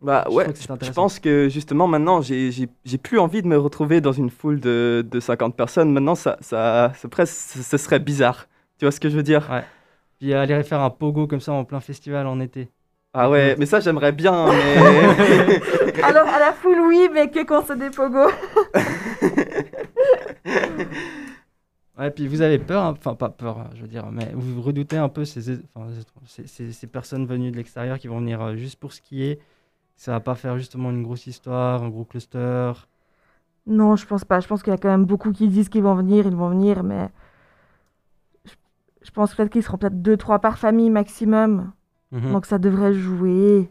Bah 0.02 0.24
Je 0.28 0.34
ouais, 0.34 0.46
je, 0.54 0.90
pense 0.90 1.20
que 1.20 1.48
justement 1.48 1.86
maintenant, 1.86 2.20
j'ai 2.20 2.66
plus 3.00 3.20
envie 3.20 3.42
de 3.42 3.46
me 3.46 3.56
retrouver 3.56 4.00
dans 4.00 4.12
une 4.12 4.28
foule 4.28 4.58
de, 4.58 5.06
de 5.08 5.20
50 5.20 5.54
personnes. 5.54 5.92
Maintenant, 5.92 6.16
ça, 6.16 6.36
ça, 6.40 6.92
ça 6.96 7.08
presque, 7.08 7.62
ce 7.62 7.76
serait 7.76 8.00
bizarre. 8.00 8.48
Tu 8.78 8.86
vois 8.86 8.92
ce 8.92 8.98
que 8.98 9.08
je 9.08 9.16
veux 9.16 9.22
dire? 9.22 9.48
Puis 10.18 10.34
aller 10.34 10.62
faire 10.64 10.80
un 10.80 10.90
pogo 10.90 11.28
comme 11.28 11.40
ça 11.40 11.52
en 11.52 11.64
plein 11.64 11.80
festival 11.80 12.26
en 12.26 12.40
été. 12.40 12.70
Ah 13.16 13.30
ouais, 13.30 13.54
mais 13.56 13.66
ça 13.66 13.78
j'aimerais 13.78 14.10
bien, 14.10 14.46
mais... 14.50 16.02
Alors, 16.02 16.26
à 16.26 16.40
la 16.40 16.52
foule, 16.52 16.80
oui, 16.88 17.08
mais 17.12 17.30
que 17.30 17.44
quand 17.44 17.64
c'est 17.64 17.78
des 17.78 17.90
pogos. 17.90 18.28
Ouais, 21.98 22.10
puis 22.10 22.26
vous 22.26 22.40
avez 22.42 22.58
peur, 22.58 22.82
hein, 22.84 22.94
enfin 22.98 23.14
pas 23.14 23.28
peur, 23.30 23.70
je 23.76 23.82
veux 23.82 23.88
dire, 23.88 24.06
mais 24.10 24.32
vous 24.34 24.60
redoutez 24.60 24.96
un 24.96 25.08
peu 25.08 25.24
ces, 25.24 25.42
ces, 26.26 26.46
ces- 26.46 26.72
ces 26.72 26.86
personnes 26.88 27.24
venues 27.24 27.52
de 27.52 27.56
l'extérieur 27.56 27.98
qui 28.00 28.08
vont 28.08 28.18
venir 28.18 28.40
euh, 28.42 28.56
juste 28.56 28.80
pour 28.80 28.92
skier. 28.92 29.38
Ça 29.96 30.12
va 30.12 30.20
pas 30.20 30.34
faire 30.36 30.58
justement 30.58 30.90
une 30.90 31.02
grosse 31.04 31.26
histoire, 31.28 31.82
un 31.84 31.90
gros 31.90 32.04
cluster. 32.04 32.72
Non, 33.66 33.96
je 33.96 34.06
pense 34.06 34.24
pas. 34.24 34.40
Je 34.40 34.48
pense 34.48 34.62
qu'il 34.62 34.70
y 34.72 34.74
a 34.74 34.78
quand 34.78 34.88
même 34.88 35.04
beaucoup 35.06 35.32
qui 35.32 35.48
disent 35.48 35.68
qu'ils 35.68 35.82
vont 35.82 35.94
venir, 35.94 36.26
ils 36.26 36.36
vont 36.36 36.48
venir, 36.50 36.82
mais 36.82 37.10
je, 38.44 38.52
je 39.02 39.10
pense 39.10 39.34
peut-être 39.34 39.50
qu'ils 39.50 39.62
seront 39.62 39.78
peut-être 39.78 40.00
deux, 40.02 40.16
trois 40.16 40.38
par 40.38 40.58
famille 40.58 40.90
maximum. 40.90 41.72
Mhm. 42.12 42.32
Donc 42.32 42.46
ça 42.46 42.58
devrait 42.58 42.94
jouer. 42.94 43.70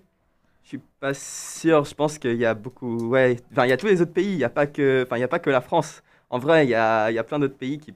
Je 0.64 0.70
suis 0.70 0.82
pas 1.00 1.14
sûr, 1.14 1.84
je 1.84 1.94
pense 1.94 2.18
qu'il 2.18 2.36
y 2.38 2.46
a 2.46 2.54
beaucoup... 2.54 3.10
Ouais, 3.10 3.38
enfin 3.52 3.66
il 3.66 3.70
y 3.70 3.74
a 3.74 3.78
tous 3.78 3.88
les 3.88 4.02
autres 4.02 4.14
pays, 4.14 4.32
il 4.34 4.38
n'y 4.38 4.44
a, 4.44 4.50
pas 4.50 4.66
que... 4.68 5.04
enfin, 5.06 5.18
il 5.18 5.20
y 5.22 5.24
a 5.24 5.28
pas 5.28 5.40
que 5.40 5.50
la 5.50 5.62
France. 5.62 6.02
En 6.34 6.40
vrai, 6.40 6.66
il 6.66 6.70
y 6.72 6.74
a, 6.74 7.12
il 7.12 7.14
y 7.14 7.20
a 7.20 7.24
plein 7.24 7.38
d'autres 7.38 7.56
pays 7.58 7.78
qui 7.78 7.94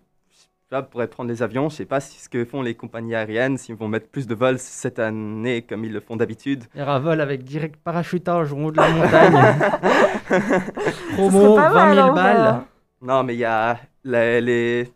pourraient 0.92 1.08
prendre 1.08 1.28
les 1.28 1.42
avions. 1.42 1.70
Je 1.70 1.76
sais 1.78 1.86
pas 1.86 2.00
si 2.00 2.20
ce 2.20 2.30
que 2.30 2.46
font 2.46 2.62
les 2.62 2.76
compagnies 2.76 3.16
aériennes, 3.16 3.58
s'ils 3.58 3.74
vont 3.74 3.88
mettre 3.88 4.10
plus 4.10 4.28
de 4.28 4.36
vols 4.36 4.60
cette 4.60 5.00
année 5.00 5.64
comme 5.64 5.84
ils 5.84 5.92
le 5.92 6.00
font 6.02 6.16
d'habitude. 6.18 6.66
Il 6.76 6.80
y 6.82 6.84
aura 6.84 6.98
un 6.98 7.00
vol 7.00 7.20
avec 7.20 7.44
direct 7.44 7.78
parachutage 7.78 8.54
au 8.54 8.58
haut 8.58 8.72
de 8.72 8.78
la 8.78 8.90
montagne. 8.90 9.62
Promo, 11.14 11.56
serait 11.56 11.56
pas 11.56 11.70
20 11.72 11.86
mal, 11.86 11.96
000 11.96 12.08
en 12.08 12.12
vrai. 12.12 12.24
balles. 12.24 12.62
Non, 13.02 13.24
mais 13.24 13.34
il 13.34 13.40
y 13.40 13.46
a 13.46 13.80
les, 14.04 14.40
les, 14.40 14.94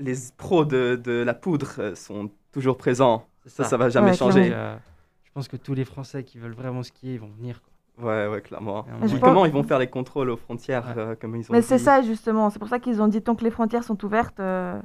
les 0.00 0.14
pros 0.36 0.64
de, 0.64 1.00
de 1.02 1.12
la 1.12 1.34
poudre 1.34 1.74
euh, 1.78 1.94
sont 1.94 2.28
toujours 2.50 2.76
présents. 2.76 3.24
C'est 3.44 3.50
Ça, 3.50 3.64
ça 3.64 3.76
va 3.76 3.90
jamais 3.90 4.10
Ouais, 4.10 4.16
changer. 4.16 4.50
Euh, 4.52 4.74
je 5.22 5.30
pense 5.32 5.46
que 5.46 5.56
tous 5.56 5.74
les 5.74 5.84
Français 5.84 6.24
qui 6.24 6.38
veulent 6.38 6.54
vraiment 6.56 6.82
skier, 6.82 7.14
ils 7.14 7.20
vont 7.20 7.30
venir. 7.38 7.62
Quoi. 7.62 7.72
Ouais, 8.00 8.28
ouais, 8.28 8.40
clairement. 8.40 8.86
Mais 9.00 9.08
pense- 9.08 9.18
comment 9.20 9.44
ils 9.46 9.52
vont 9.52 9.62
faire 9.64 9.78
les 9.78 9.88
contrôles 9.88 10.30
aux 10.30 10.36
frontières, 10.36 10.86
Ouais. 10.96 11.02
euh, 11.02 11.14
comme 11.20 11.34
ils 11.36 11.42
ont 11.50 11.52
Mais 11.52 11.62
c'est 11.62 11.78
ça, 11.78 12.02
justement. 12.02 12.48
C'est 12.50 12.58
pour 12.58 12.68
ça 12.68 12.78
qu'ils 12.78 13.02
ont 13.02 13.08
dit 13.08 13.22
tant 13.22 13.34
que 13.34 13.44
les 13.44 13.50
frontières 13.50 13.84
sont 13.84 14.02
ouvertes, 14.04 14.38
euh, 14.40 14.80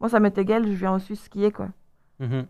moi, 0.00 0.08
ça 0.08 0.18
m'est 0.20 0.36
égal, 0.38 0.64
je 0.66 0.72
viens 0.72 0.92
en 0.92 0.98
Suisse 0.98 1.22
skier, 1.24 1.52
quoi. 1.52 1.68
Mhm. 2.18 2.46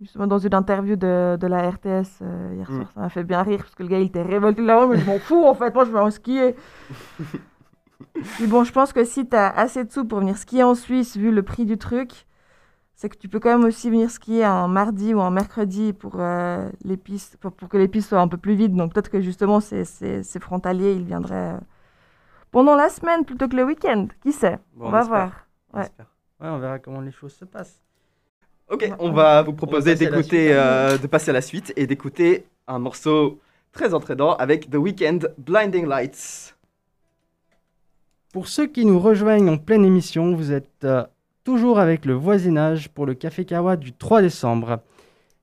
Justement, 0.00 0.26
dans 0.26 0.38
une 0.38 0.54
interview 0.54 0.96
de, 0.96 1.36
de 1.40 1.46
la 1.46 1.70
RTS 1.70 2.18
euh, 2.22 2.54
hier 2.56 2.68
Mm. 2.70 2.74
soir, 2.76 2.90
ça 2.94 3.00
m'a 3.00 3.08
fait 3.08 3.22
bien 3.22 3.42
rire, 3.42 3.58
parce 3.60 3.74
que 3.74 3.82
le 3.84 3.88
gars, 3.88 3.98
il 4.00 4.06
était 4.06 4.22
révolté 4.22 4.62
là-haut, 4.62 4.88
mais 4.88 4.96
je 4.98 5.04
m'en 5.06 5.18
fous, 5.18 5.44
en 5.44 5.54
fait, 5.54 5.72
moi, 5.74 5.84
je 5.84 5.90
vais 5.92 6.00
en 6.00 6.10
skier. 6.10 6.56
Puis 8.14 8.46
bon, 8.46 8.64
je 8.64 8.72
pense 8.72 8.92
que 8.92 9.04
si 9.04 9.28
tu 9.28 9.36
as 9.36 9.48
assez 9.56 9.84
de 9.84 9.90
sous 9.92 10.04
pour 10.04 10.18
venir 10.20 10.36
skier 10.36 10.62
en 10.64 10.74
Suisse, 10.74 11.16
vu 11.16 11.30
le 11.30 11.42
prix 11.42 11.64
du 11.64 11.78
truc, 11.78 12.26
c'est 12.94 13.08
que 13.08 13.16
tu 13.16 13.28
peux 13.28 13.40
quand 13.40 13.56
même 13.58 13.66
aussi 13.66 13.90
venir 13.90 14.10
skier 14.10 14.44
un 14.44 14.68
mardi 14.68 15.12
ou 15.14 15.20
un 15.20 15.30
mercredi 15.30 15.92
pour, 15.92 16.16
euh, 16.20 16.68
les 16.84 16.96
pistes, 16.96 17.36
pour, 17.38 17.52
pour 17.52 17.68
que 17.68 17.76
les 17.76 17.88
pistes 17.88 18.10
soient 18.10 18.20
un 18.20 18.28
peu 18.28 18.36
plus 18.36 18.54
vides. 18.54 18.74
Donc 18.76 18.92
peut-être 18.94 19.10
que 19.10 19.20
justement, 19.20 19.60
ces, 19.60 19.84
ces, 19.84 20.22
ces 20.22 20.38
frontaliers, 20.40 20.92
ils 20.94 21.04
viendraient 21.04 21.54
euh, 21.54 21.58
pendant 22.50 22.76
la 22.76 22.88
semaine 22.90 23.24
plutôt 23.24 23.48
que 23.48 23.56
le 23.56 23.64
week-end. 23.64 24.06
Qui 24.22 24.32
sait? 24.32 24.58
Bon, 24.74 24.86
On 24.86 24.90
va 24.90 25.02
voir. 25.02 25.46
on 25.72 25.78
Ouais. 25.80 25.88
on 26.40 26.58
verra 26.58 26.78
comment 26.78 27.00
les 27.00 27.12
choses 27.12 27.32
se 27.34 27.44
passent. 27.44 27.80
Ok, 28.70 28.88
On 28.98 29.08
on 29.08 29.12
va- 29.12 29.42
vous 29.42 29.52
proposer 29.52 29.94
d'écouter, 29.94 30.22
suite. 30.48 30.52
euh, 30.56 30.98
de 30.98 31.06
passer 31.06 31.30
à 31.30 31.34
la 31.34 31.42
suite 31.42 31.72
et 31.76 31.86
d'écouter 31.86 32.46
un 32.68 32.78
morceau 32.78 33.40
très 33.72 33.94
entraînant 33.94 34.34
avec 34.36 34.70
The 34.70 34.76
Weeknd, 34.76 35.18
Blinding 35.38 35.86
Lights. 35.86 36.54
Pour 38.32 38.48
ceux 38.48 38.66
qui 38.66 38.84
nous 38.86 38.98
rejoignent 39.00 39.50
en 39.50 39.58
pleine 39.58 39.84
émission, 39.84 40.34
vous 40.34 40.52
êtes 40.52 40.84
euh, 40.84 41.04
toujours 41.44 41.78
avec 41.78 42.04
le 42.04 42.14
voisinage 42.14 42.88
pour 42.88 43.06
le 43.06 43.14
Café 43.14 43.44
Kawa 43.44 43.76
du 43.76 43.92
3 43.92 44.22
décembre. 44.22 44.80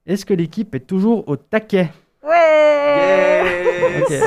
Est-ce 0.06 0.25
que 0.25 0.34
l'équipe 0.34 0.74
est 0.75 0.88
toujours 0.88 1.27
au 1.27 1.36
taquet? 1.36 1.91
Ouais 2.24 3.44
Yes 4.10 4.24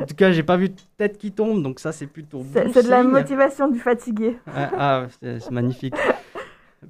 En 0.00 0.06
tout 0.06 0.14
cas, 0.14 0.32
j'ai 0.32 0.42
pas 0.42 0.56
vu 0.56 0.70
de 0.70 0.74
tête 0.96 1.18
qui 1.18 1.32
tombe, 1.32 1.62
donc 1.62 1.78
ça 1.78 1.92
c'est 1.92 2.06
plutôt 2.06 2.44
C'est 2.52 2.64
bon 2.64 2.70
c'est 2.72 2.84
de 2.84 2.88
la 2.88 3.02
motivation 3.02 3.68
du 3.68 3.78
fatigué. 3.78 4.38
Ah, 4.46 4.70
ah, 4.78 5.06
c'est 5.20 5.40
c'est 5.40 5.50
magnifique. 5.50 5.94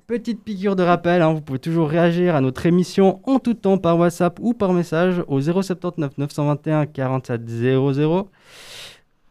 Petite 0.07 0.45
piqûre 0.45 0.77
de 0.77 0.85
rappel, 0.85 1.21
hein, 1.23 1.33
vous 1.33 1.41
pouvez 1.41 1.59
toujours 1.59 1.89
réagir 1.89 2.37
à 2.37 2.41
notre 2.41 2.65
émission 2.67 3.21
en 3.25 3.41
tout 3.41 3.55
temps 3.55 3.79
par 3.79 3.99
WhatsApp 3.99 4.39
ou 4.41 4.55
par 4.55 4.73
message 4.73 5.23
au 5.27 5.41
079 5.41 6.17
921 6.17 6.87
47 6.87 7.49
00. 7.49 8.29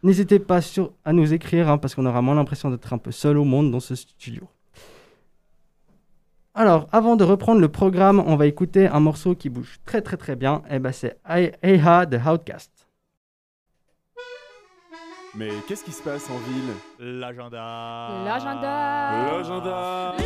N'hésitez 0.02 0.38
pas 0.38 0.60
sur, 0.60 0.92
à 1.04 1.12
nous 1.12 1.32
écrire 1.32 1.70
hein, 1.70 1.78
parce 1.78 1.94
qu'on 1.94 2.04
aura 2.06 2.20
moins 2.20 2.34
l'impression 2.34 2.70
d'être 2.70 2.92
un 2.92 2.98
peu 2.98 3.10
seul 3.10 3.38
au 3.38 3.44
monde 3.44 3.70
dans 3.70 3.80
ce 3.80 3.94
studio. 3.94 4.42
Alors, 6.54 6.88
avant 6.90 7.14
de 7.14 7.22
reprendre 7.22 7.60
le 7.60 7.68
programme, 7.68 8.20
on 8.26 8.34
va 8.34 8.46
écouter 8.46 8.88
un 8.88 8.98
morceau 8.98 9.36
qui 9.36 9.48
bouge 9.48 9.78
très 9.84 10.02
très 10.02 10.16
très 10.16 10.34
bien. 10.34 10.62
Et 10.68 10.80
ben 10.80 10.90
c'est 10.90 11.16
Eha 11.62 12.06
de 12.06 12.18
Outcast. 12.18 12.72
Mais 15.36 15.50
qu'est-ce 15.68 15.84
qui 15.84 15.92
se 15.92 16.02
passe 16.02 16.28
en 16.28 16.38
ville? 16.38 16.72
L'agenda. 17.20 18.08
L'agenda. 18.24 19.12
L'agenda 19.30 20.16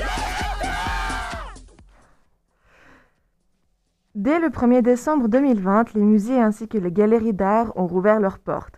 Dès 4.14 4.38
le 4.38 4.48
1er 4.48 4.80
décembre 4.80 5.28
2020, 5.28 5.92
les 5.94 6.00
musées 6.00 6.40
ainsi 6.40 6.68
que 6.68 6.78
les 6.78 6.92
galeries 6.92 7.34
d'art 7.34 7.76
ont 7.76 7.86
rouvert 7.86 8.18
leurs 8.18 8.38
portes. 8.38 8.74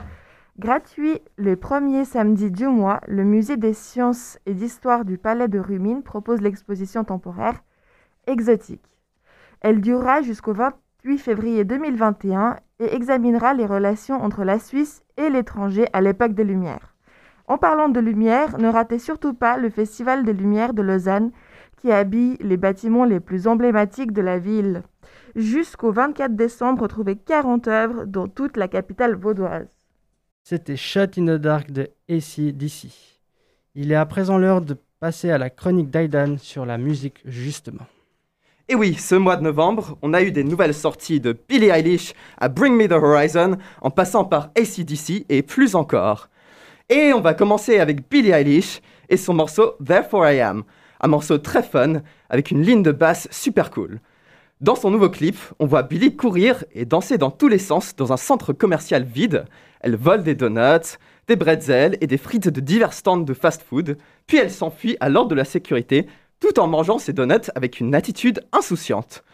Gratuit 0.58 1.20
le 1.36 1.54
premier 1.54 2.06
samedi 2.06 2.50
du 2.50 2.66
mois, 2.66 3.02
le 3.06 3.24
musée 3.24 3.58
des 3.58 3.74
sciences 3.74 4.38
et 4.46 4.54
d'histoire 4.54 5.04
du 5.04 5.18
Palais 5.18 5.48
de 5.48 5.58
Rumine 5.58 6.02
propose 6.02 6.40
l'exposition 6.40 7.04
temporaire 7.04 7.62
Exotique. 8.26 8.80
Elle 9.60 9.82
durera 9.82 10.22
jusqu'au 10.22 10.54
28 10.54 11.18
février 11.18 11.64
2021 11.64 12.56
et 12.80 12.94
examinera 12.94 13.52
les 13.52 13.66
relations 13.66 14.24
entre 14.24 14.44
la 14.44 14.58
Suisse 14.58 15.02
et 15.18 15.28
l'étranger 15.28 15.88
à 15.92 16.00
l'époque 16.00 16.32
des 16.32 16.44
Lumières. 16.44 16.94
En 17.48 17.58
parlant 17.58 17.90
de 17.90 18.00
Lumière, 18.00 18.56
ne 18.56 18.68
ratez 18.68 18.98
surtout 18.98 19.34
pas 19.34 19.58
le 19.58 19.68
Festival 19.68 20.24
des 20.24 20.32
Lumières 20.32 20.72
de 20.72 20.80
Lausanne 20.80 21.32
qui 21.76 21.92
habille 21.92 22.38
les 22.40 22.56
bâtiments 22.56 23.04
les 23.04 23.20
plus 23.20 23.46
emblématiques 23.46 24.12
de 24.12 24.22
la 24.22 24.38
ville. 24.38 24.84
Jusqu'au 25.34 25.92
24 25.92 26.34
décembre, 26.34 26.84
retrouvez 26.84 27.16
40 27.16 27.68
œuvres 27.68 28.04
dans 28.06 28.26
toute 28.26 28.56
la 28.56 28.68
capitale 28.68 29.16
vaudoise. 29.16 29.75
C'était 30.48 30.76
Shot 30.76 31.18
in 31.18 31.26
the 31.26 31.40
Dark 31.40 31.72
de 31.72 31.90
AC/DC. 32.08 32.86
Il 33.74 33.90
est 33.90 33.96
à 33.96 34.06
présent 34.06 34.38
l'heure 34.38 34.60
de 34.60 34.76
passer 35.00 35.28
à 35.32 35.38
la 35.38 35.50
chronique 35.50 35.90
d'Aidan 35.90 36.36
sur 36.38 36.64
la 36.64 36.78
musique, 36.78 37.16
justement. 37.24 37.84
Et 38.68 38.76
oui, 38.76 38.94
ce 38.94 39.16
mois 39.16 39.36
de 39.36 39.42
novembre, 39.42 39.98
on 40.02 40.14
a 40.14 40.22
eu 40.22 40.30
des 40.30 40.44
nouvelles 40.44 40.72
sorties 40.72 41.18
de 41.18 41.36
Billie 41.48 41.70
Eilish 41.70 42.14
à 42.38 42.48
Bring 42.48 42.76
Me 42.76 42.86
the 42.86 42.92
Horizon, 42.92 43.58
en 43.82 43.90
passant 43.90 44.24
par 44.24 44.52
ACDC 44.56 45.26
et 45.28 45.42
plus 45.42 45.74
encore. 45.74 46.28
Et 46.90 47.12
on 47.12 47.20
va 47.20 47.34
commencer 47.34 47.80
avec 47.80 48.08
Billie 48.08 48.30
Eilish 48.30 48.82
et 49.08 49.16
son 49.16 49.34
morceau 49.34 49.74
Therefore 49.84 50.30
I 50.30 50.38
Am, 50.42 50.62
un 51.00 51.08
morceau 51.08 51.38
très 51.38 51.64
fun 51.64 52.02
avec 52.30 52.52
une 52.52 52.62
ligne 52.62 52.84
de 52.84 52.92
basse 52.92 53.26
super 53.32 53.72
cool. 53.72 53.98
Dans 54.60 54.76
son 54.76 54.92
nouveau 54.92 55.10
clip, 55.10 55.36
on 55.58 55.66
voit 55.66 55.82
Billie 55.82 56.14
courir 56.14 56.64
et 56.72 56.84
danser 56.84 57.18
dans 57.18 57.32
tous 57.32 57.48
les 57.48 57.58
sens 57.58 57.96
dans 57.96 58.12
un 58.12 58.16
centre 58.16 58.52
commercial 58.52 59.02
vide. 59.02 59.44
Elle 59.80 59.96
vole 59.96 60.22
des 60.22 60.34
donuts, 60.34 60.98
des 61.28 61.36
bretzels 61.36 61.98
et 62.00 62.06
des 62.06 62.18
frites 62.18 62.48
de 62.48 62.60
divers 62.60 62.92
stands 62.92 63.16
de 63.18 63.34
fast-food, 63.34 63.98
puis 64.26 64.38
elle 64.38 64.50
s'enfuit 64.50 64.96
à 65.00 65.08
l'ordre 65.08 65.30
de 65.30 65.34
la 65.34 65.44
sécurité 65.44 66.06
tout 66.40 66.58
en 66.58 66.66
mangeant 66.66 66.98
ses 66.98 67.12
donuts 67.12 67.50
avec 67.54 67.80
une 67.80 67.94
attitude 67.94 68.40
insouciante. 68.52 69.24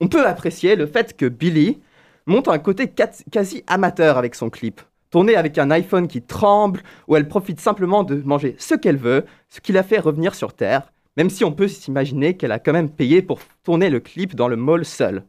On 0.00 0.08
peut 0.08 0.26
apprécier 0.26 0.76
le 0.76 0.86
fait 0.86 1.16
que 1.16 1.26
Billy 1.26 1.80
monte 2.26 2.48
un 2.48 2.58
côté 2.58 2.88
quasi 2.88 3.64
amateur 3.66 4.18
avec 4.18 4.34
son 4.34 4.50
clip. 4.50 4.80
Tourné 5.10 5.36
avec 5.36 5.58
un 5.58 5.70
iPhone 5.70 6.08
qui 6.08 6.22
tremble, 6.22 6.82
où 7.06 7.16
elle 7.16 7.28
profite 7.28 7.60
simplement 7.60 8.02
de 8.02 8.16
manger 8.24 8.56
ce 8.58 8.74
qu'elle 8.74 8.96
veut, 8.96 9.26
ce 9.48 9.60
qui 9.60 9.72
la 9.72 9.82
fait 9.82 9.98
revenir 9.98 10.34
sur 10.34 10.54
Terre, 10.54 10.92
même 11.16 11.30
si 11.30 11.44
on 11.44 11.52
peut 11.52 11.68
s'imaginer 11.68 12.36
qu'elle 12.36 12.52
a 12.52 12.58
quand 12.58 12.72
même 12.72 12.90
payé 12.90 13.20
pour 13.20 13.40
tourner 13.62 13.90
le 13.90 14.00
clip 14.00 14.34
dans 14.34 14.48
le 14.48 14.56
mall 14.56 14.84
seule. 14.84 15.24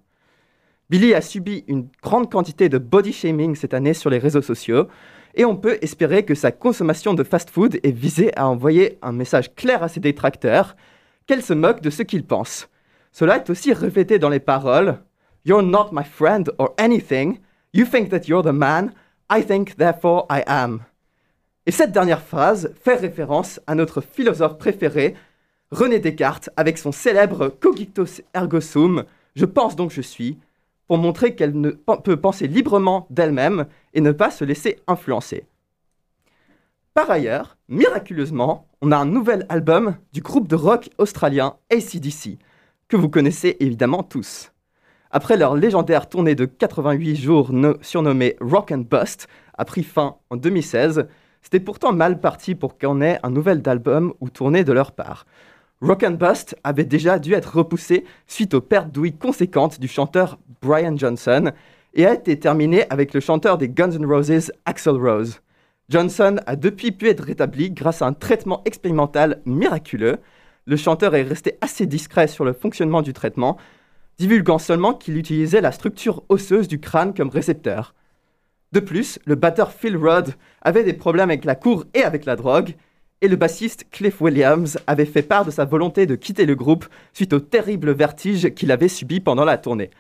Billy 0.93 1.15
a 1.15 1.21
subi 1.21 1.63
une 1.67 1.87
grande 2.03 2.31
quantité 2.31 2.69
de 2.69 2.77
body 2.77 3.13
shaming 3.13 3.55
cette 3.55 3.73
année 3.73 3.95
sur 3.95 4.11
les 4.11 4.19
réseaux 4.19 4.43
sociaux, 4.43 4.89
et 5.33 5.43
on 5.43 5.55
peut 5.55 5.79
espérer 5.81 6.23
que 6.23 6.35
sa 6.35 6.51
consommation 6.51 7.15
de 7.15 7.23
fast-food 7.23 7.79
est 7.81 7.89
visée 7.89 8.31
à 8.37 8.47
envoyer 8.47 8.99
un 9.01 9.11
message 9.11 9.55
clair 9.55 9.81
à 9.81 9.87
ses 9.87 10.01
détracteurs, 10.01 10.75
qu'elle 11.25 11.41
se 11.41 11.53
moque 11.53 11.81
de 11.81 11.89
ce 11.89 12.03
qu'ils 12.03 12.27
pensent. 12.27 12.69
Cela 13.11 13.37
est 13.37 13.49
aussi 13.49 13.73
reflété 13.73 14.19
dans 14.19 14.29
les 14.29 14.39
paroles 14.39 14.99
You're 15.45 15.63
not 15.63 15.89
my 15.91 16.03
friend 16.03 16.51
or 16.59 16.75
anything. 16.77 17.39
You 17.73 17.87
think 17.87 18.09
that 18.09 18.27
you're 18.27 18.43
the 18.43 18.53
man. 18.53 18.93
I 19.31 19.43
think 19.43 19.77
therefore 19.77 20.27
I 20.29 20.43
am. 20.45 20.81
Et 21.65 21.71
cette 21.71 21.91
dernière 21.91 22.21
phrase 22.21 22.71
fait 22.79 22.97
référence 22.97 23.59
à 23.65 23.73
notre 23.73 23.99
philosophe 23.99 24.59
préféré, 24.59 25.15
René 25.71 25.97
Descartes, 25.97 26.51
avec 26.55 26.77
son 26.77 26.91
célèbre 26.91 27.47
Cogito 27.47 28.05
ergo 28.35 28.61
sum, 28.61 29.05
Je 29.35 29.45
pense 29.45 29.75
donc 29.75 29.89
je 29.89 30.01
suis, 30.01 30.37
pour 30.87 30.97
montrer 30.97 31.35
qu'elle 31.35 31.59
ne 31.59 31.71
pe- 31.71 32.01
peut 32.03 32.17
penser 32.17 32.47
librement 32.47 33.07
d'elle-même 33.09 33.65
et 33.93 34.01
ne 34.01 34.11
pas 34.11 34.31
se 34.31 34.43
laisser 34.43 34.79
influencer. 34.87 35.45
Par 36.93 37.09
ailleurs, 37.09 37.57
miraculeusement, 37.69 38.67
on 38.81 38.91
a 38.91 38.97
un 38.97 39.05
nouvel 39.05 39.45
album 39.49 39.95
du 40.11 40.21
groupe 40.21 40.47
de 40.47 40.55
rock 40.55 40.89
australien 40.97 41.55
ACDC, 41.71 42.37
que 42.87 42.97
vous 42.97 43.09
connaissez 43.09 43.57
évidemment 43.59 44.03
tous. 44.03 44.51
Après 45.09 45.37
leur 45.37 45.55
légendaire 45.55 46.09
tournée 46.09 46.35
de 46.35 46.45
88 46.45 47.15
jours 47.15 47.53
no- 47.53 47.77
surnommée 47.81 48.35
Rock 48.41 48.71
and 48.71 48.85
Bust, 48.89 49.27
a 49.57 49.65
pris 49.65 49.83
fin 49.83 50.17
en 50.29 50.35
2016, 50.37 51.07
c'était 51.41 51.59
pourtant 51.59 51.93
mal 51.93 52.19
parti 52.19 52.55
pour 52.55 52.77
qu'on 52.77 53.01
ait 53.01 53.19
un 53.23 53.29
nouvel 53.29 53.61
album 53.65 54.13
ou 54.21 54.29
tournée 54.29 54.63
de 54.63 54.73
leur 54.73 54.91
part. 54.91 55.25
Rock 55.83 56.03
and 56.03 56.11
Bust 56.11 56.55
avait 56.63 56.85
déjà 56.85 57.19
dû 57.19 57.33
être 57.33 57.57
repoussé 57.57 58.05
suite 58.25 58.53
aux 58.53 58.61
pertes 58.61 58.89
d'ouïe 58.89 59.11
conséquentes 59.11 59.81
du 59.81 59.89
chanteur 59.89 60.39
Brian 60.61 60.95
Johnson 60.95 61.51
et 61.93 62.05
a 62.05 62.13
été 62.13 62.39
terminé 62.39 62.85
avec 62.89 63.13
le 63.13 63.19
chanteur 63.19 63.57
des 63.57 63.67
Guns 63.67 63.91
N' 63.91 64.05
Roses, 64.05 64.53
Axl 64.63 64.91
Rose. 64.91 65.41
Johnson 65.89 66.37
a 66.47 66.55
depuis 66.55 66.93
pu 66.93 67.09
être 67.09 67.25
rétabli 67.25 67.69
grâce 67.69 68.01
à 68.01 68.05
un 68.05 68.13
traitement 68.13 68.61
expérimental 68.63 69.41
miraculeux. 69.45 70.19
Le 70.67 70.77
chanteur 70.77 71.15
est 71.15 71.23
resté 71.23 71.57
assez 71.59 71.85
discret 71.85 72.29
sur 72.29 72.45
le 72.45 72.53
fonctionnement 72.53 73.01
du 73.01 73.11
traitement, 73.11 73.57
divulguant 74.17 74.59
seulement 74.59 74.93
qu'il 74.93 75.17
utilisait 75.17 75.59
la 75.59 75.73
structure 75.73 76.23
osseuse 76.29 76.69
du 76.69 76.79
crâne 76.79 77.13
comme 77.13 77.27
récepteur. 77.27 77.93
De 78.71 78.79
plus, 78.79 79.19
le 79.25 79.35
batteur 79.35 79.73
Phil 79.73 79.97
Rudd 79.97 80.29
avait 80.61 80.85
des 80.85 80.93
problèmes 80.93 81.29
avec 81.29 81.43
la 81.43 81.55
cour 81.55 81.83
et 81.93 82.03
avec 82.03 82.23
la 82.23 82.37
drogue, 82.37 82.73
et 83.23 83.29
le 83.29 83.37
bassiste 83.37 83.85
Cliff 83.89 84.19
Williams 84.19 84.77
avait 84.85 85.05
fait 85.05 85.21
part 85.21 85.45
de 85.45 85.49
sa 85.49 85.63
volonté 85.63 86.05
de 86.05 86.15
quitter 86.15 86.45
le 86.45 86.55
groupe 86.55 86.85
suite 87.13 87.31
au 87.31 87.39
terrible 87.39 87.91
vertige 87.93 88.53
qu'il 88.53 88.69
avait 88.69 88.89
subi 88.89 89.21
pendant 89.21 89.45
la 89.45 89.57
tournée. 89.57 89.91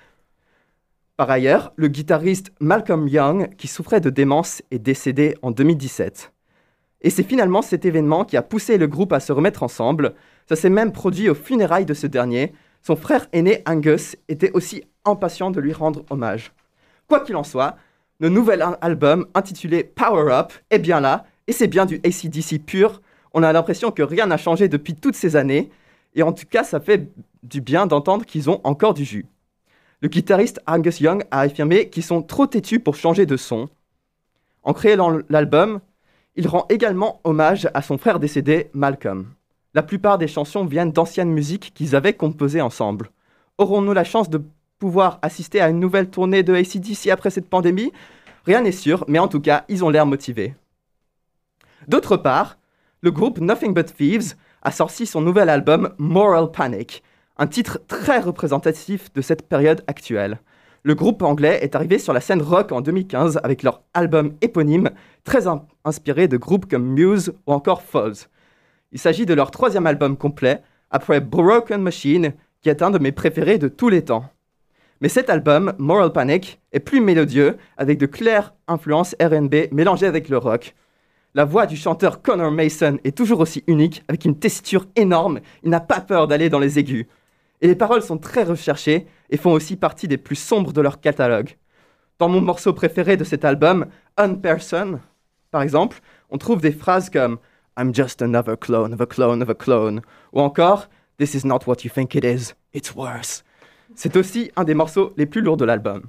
Par 1.15 1.29
ailleurs, 1.31 1.71
le 1.77 1.87
guitariste 1.87 2.51
Malcolm 2.59 3.07
Young, 3.07 3.55
qui 3.55 3.69
souffrait 3.69 4.01
de 4.01 4.09
démence, 4.09 4.61
est 4.71 4.79
décédé 4.79 5.35
en 5.41 5.51
2017. 5.51 6.33
Et 7.01 7.09
c'est 7.09 7.23
finalement 7.23 7.61
cet 7.61 7.85
événement 7.85 8.25
qui 8.25 8.35
a 8.35 8.41
poussé 8.41 8.77
le 8.77 8.87
groupe 8.87 9.13
à 9.13 9.21
se 9.21 9.31
remettre 9.31 9.63
ensemble. 9.63 10.15
Ça 10.49 10.57
s'est 10.57 10.69
même 10.69 10.91
produit 10.91 11.29
aux 11.29 11.35
funérailles 11.35 11.85
de 11.85 11.93
ce 11.93 12.07
dernier. 12.07 12.51
Son 12.81 12.97
frère 12.97 13.27
aîné 13.31 13.61
Angus 13.65 14.17
était 14.27 14.51
aussi 14.51 14.83
impatient 15.05 15.49
de 15.49 15.61
lui 15.61 15.71
rendre 15.71 16.03
hommage. 16.09 16.51
Quoi 17.07 17.21
qu'il 17.21 17.37
en 17.37 17.43
soit, 17.45 17.77
le 18.19 18.27
nouvel 18.27 18.61
al- 18.61 18.77
album 18.81 19.27
intitulé 19.33 19.85
Power 19.85 20.29
Up 20.33 20.51
est 20.71 20.79
bien 20.79 20.99
là, 20.99 21.25
et 21.47 21.53
c'est 21.53 21.67
bien 21.67 21.85
du 21.85 22.01
ACDC 22.03 22.59
pur. 22.65 23.01
On 23.33 23.43
a 23.43 23.51
l'impression 23.51 23.91
que 23.91 24.03
rien 24.03 24.27
n'a 24.27 24.37
changé 24.37 24.67
depuis 24.67 24.95
toutes 24.95 25.15
ces 25.15 25.35
années, 25.35 25.69
et 26.15 26.23
en 26.23 26.33
tout 26.33 26.45
cas, 26.49 26.63
ça 26.63 26.79
fait 26.79 27.09
du 27.41 27.61
bien 27.61 27.87
d'entendre 27.87 28.25
qu'ils 28.25 28.49
ont 28.49 28.61
encore 28.63 28.93
du 28.93 29.03
jus. 29.03 29.25
Le 30.01 30.09
guitariste 30.09 30.61
Angus 30.67 30.99
Young 30.99 31.23
a 31.31 31.39
affirmé 31.39 31.89
qu'ils 31.89 32.03
sont 32.03 32.21
trop 32.21 32.45
têtus 32.45 32.79
pour 32.79 32.95
changer 32.95 33.25
de 33.25 33.37
son. 33.37 33.69
En 34.61 34.73
créant 34.73 35.17
l'album, 35.29 35.79
il 36.35 36.47
rend 36.47 36.65
également 36.69 37.21
hommage 37.23 37.69
à 37.73 37.81
son 37.81 37.97
frère 37.97 38.19
décédé, 38.19 38.69
Malcolm. 38.73 39.27
La 39.73 39.81
plupart 39.81 40.17
des 40.17 40.27
chansons 40.27 40.65
viennent 40.65 40.91
d'anciennes 40.91 41.31
musiques 41.31 41.73
qu'ils 41.73 41.95
avaient 41.95 42.13
composées 42.13 42.61
ensemble. 42.61 43.09
Aurons-nous 43.57 43.93
la 43.93 44.03
chance 44.03 44.29
de 44.29 44.43
pouvoir 44.77 45.19
assister 45.21 45.61
à 45.61 45.69
une 45.69 45.79
nouvelle 45.79 46.09
tournée 46.09 46.43
de 46.43 46.53
ACDC 46.53 47.09
après 47.09 47.29
cette 47.29 47.49
pandémie? 47.49 47.91
Rien 48.45 48.61
n'est 48.61 48.71
sûr, 48.71 49.05
mais 49.07 49.19
en 49.19 49.27
tout 49.27 49.39
cas, 49.39 49.63
ils 49.69 49.83
ont 49.83 49.89
l'air 49.89 50.05
motivés. 50.05 50.53
D'autre 51.87 52.17
part, 52.17 52.57
le 53.03 53.11
groupe 53.11 53.41
Nothing 53.41 53.73
But 53.73 53.93
Thieves 53.93 54.35
a 54.61 54.71
sorti 54.71 55.05
son 55.05 55.19
nouvel 55.19 55.49
album 55.49 55.89
Moral 55.97 56.51
Panic, 56.51 57.03
un 57.37 57.47
titre 57.47 57.79
très 57.89 58.19
représentatif 58.19 59.11
de 59.11 59.21
cette 59.21 59.45
période 59.49 59.83
actuelle. 59.87 60.39
Le 60.83 60.95
groupe 60.95 61.21
anglais 61.21 61.59
est 61.61 61.75
arrivé 61.75 61.99
sur 61.99 62.13
la 62.13 62.21
scène 62.21 62.41
rock 62.41 62.71
en 62.71 62.79
2015 62.79 63.41
avec 63.43 63.61
leur 63.61 63.81
album 63.93 64.31
éponyme, 64.39 64.89
très 65.25 65.47
in- 65.47 65.65
inspiré 65.83 66.29
de 66.29 66.37
groupes 66.37 66.69
comme 66.69 66.85
Muse 66.85 67.33
ou 67.45 67.51
encore 67.51 67.81
Falls. 67.81 68.29
Il 68.93 68.99
s'agit 68.99 69.25
de 69.25 69.33
leur 69.33 69.51
troisième 69.51 69.85
album 69.85 70.15
complet, 70.15 70.61
après 70.89 71.19
Broken 71.19 71.81
Machine, 71.81 72.31
qui 72.61 72.69
est 72.69 72.81
un 72.81 72.89
de 72.89 72.99
mes 72.99 73.11
préférés 73.11 73.57
de 73.57 73.67
tous 73.67 73.89
les 73.89 74.05
temps. 74.05 74.23
Mais 75.01 75.09
cet 75.09 75.29
album, 75.29 75.73
Moral 75.77 76.13
Panic, 76.13 76.61
est 76.71 76.79
plus 76.79 77.01
mélodieux, 77.01 77.57
avec 77.75 77.97
de 77.97 78.05
claires 78.05 78.53
influences 78.69 79.13
RB 79.21 79.55
mélangées 79.73 80.07
avec 80.07 80.29
le 80.29 80.37
rock. 80.37 80.73
La 81.35 81.45
voix 81.45 81.65
du 81.65 81.75
chanteur 81.75 82.21
Connor 82.21 82.51
Mason 82.51 82.99
est 83.03 83.17
toujours 83.17 83.39
aussi 83.39 83.63
unique, 83.65 84.03
avec 84.07 84.23
une 84.23 84.37
tessiture 84.37 84.85
énorme, 84.95 85.39
il 85.63 85.71
n'a 85.71 85.79
pas 85.79 85.99
peur 85.99 86.27
d'aller 86.27 86.47
dans 86.47 86.59
les 86.59 86.77
aigus. 86.77 87.07
Et 87.61 87.67
les 87.67 87.75
paroles 87.75 88.03
sont 88.03 88.19
très 88.19 88.43
recherchées 88.43 89.07
et 89.31 89.37
font 89.37 89.51
aussi 89.51 89.75
partie 89.75 90.07
des 90.07 90.17
plus 90.17 90.35
sombres 90.35 90.73
de 90.73 90.81
leur 90.81 91.01
catalogue. 91.01 91.57
Dans 92.19 92.29
mon 92.29 92.39
morceau 92.39 92.71
préféré 92.71 93.17
de 93.17 93.23
cet 93.23 93.45
album, 93.45 93.87
Unperson, 94.15 94.99
par 95.49 95.63
exemple, 95.63 96.01
on 96.29 96.37
trouve 96.37 96.61
des 96.61 96.71
phrases 96.71 97.09
comme 97.09 97.39
I'm 97.79 97.95
just 97.95 98.21
another 98.21 98.55
clone 98.55 98.93
of 98.93 99.01
a 99.01 99.07
clone 99.07 99.41
of 99.41 99.49
a 99.49 99.55
clone, 99.55 100.01
ou 100.33 100.39
encore 100.39 100.87
This 101.17 101.33
is 101.33 101.47
not 101.47 101.61
what 101.65 101.77
you 101.83 101.89
think 101.89 102.13
it 102.13 102.23
is, 102.23 102.53
it's 102.75 102.93
worse. 102.93 103.43
C'est 103.95 104.15
aussi 104.17 104.51
un 104.55 104.65
des 104.65 104.75
morceaux 104.75 105.13
les 105.17 105.25
plus 105.25 105.41
lourds 105.41 105.57
de 105.57 105.65
l'album. 105.65 106.03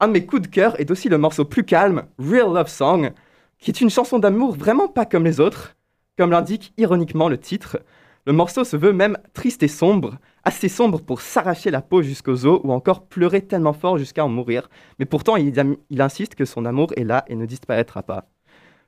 Un 0.00 0.08
de 0.08 0.12
mes 0.12 0.26
coups 0.26 0.42
de 0.42 0.48
cœur 0.48 0.78
est 0.78 0.90
aussi 0.90 1.08
le 1.08 1.16
morceau 1.16 1.46
plus 1.46 1.64
calme, 1.64 2.02
Real 2.18 2.52
Love 2.52 2.68
Song, 2.68 3.12
qui 3.58 3.70
est 3.70 3.80
une 3.80 3.90
chanson 3.90 4.18
d'amour 4.18 4.54
vraiment 4.54 4.88
pas 4.88 5.06
comme 5.06 5.24
les 5.24 5.40
autres. 5.40 5.76
Comme 6.16 6.30
l'indique 6.30 6.72
ironiquement 6.76 7.28
le 7.28 7.38
titre, 7.38 7.78
le 8.26 8.32
morceau 8.32 8.64
se 8.64 8.76
veut 8.76 8.92
même 8.92 9.18
triste 9.34 9.62
et 9.62 9.68
sombre, 9.68 10.16
assez 10.44 10.68
sombre 10.68 11.00
pour 11.00 11.20
s'arracher 11.20 11.70
la 11.70 11.82
peau 11.82 12.02
jusqu'aux 12.02 12.46
os 12.46 12.60
ou 12.64 12.72
encore 12.72 13.06
pleurer 13.06 13.42
tellement 13.42 13.72
fort 13.72 13.98
jusqu'à 13.98 14.24
en 14.24 14.28
mourir. 14.28 14.70
Mais 14.98 15.04
pourtant, 15.04 15.36
il, 15.36 16.00
insiste 16.00 16.34
que 16.34 16.44
son 16.44 16.64
amour 16.64 16.92
est 16.96 17.04
là 17.04 17.24
et 17.28 17.34
ne 17.34 17.46
disparaîtra 17.46 18.02
pas. 18.02 18.28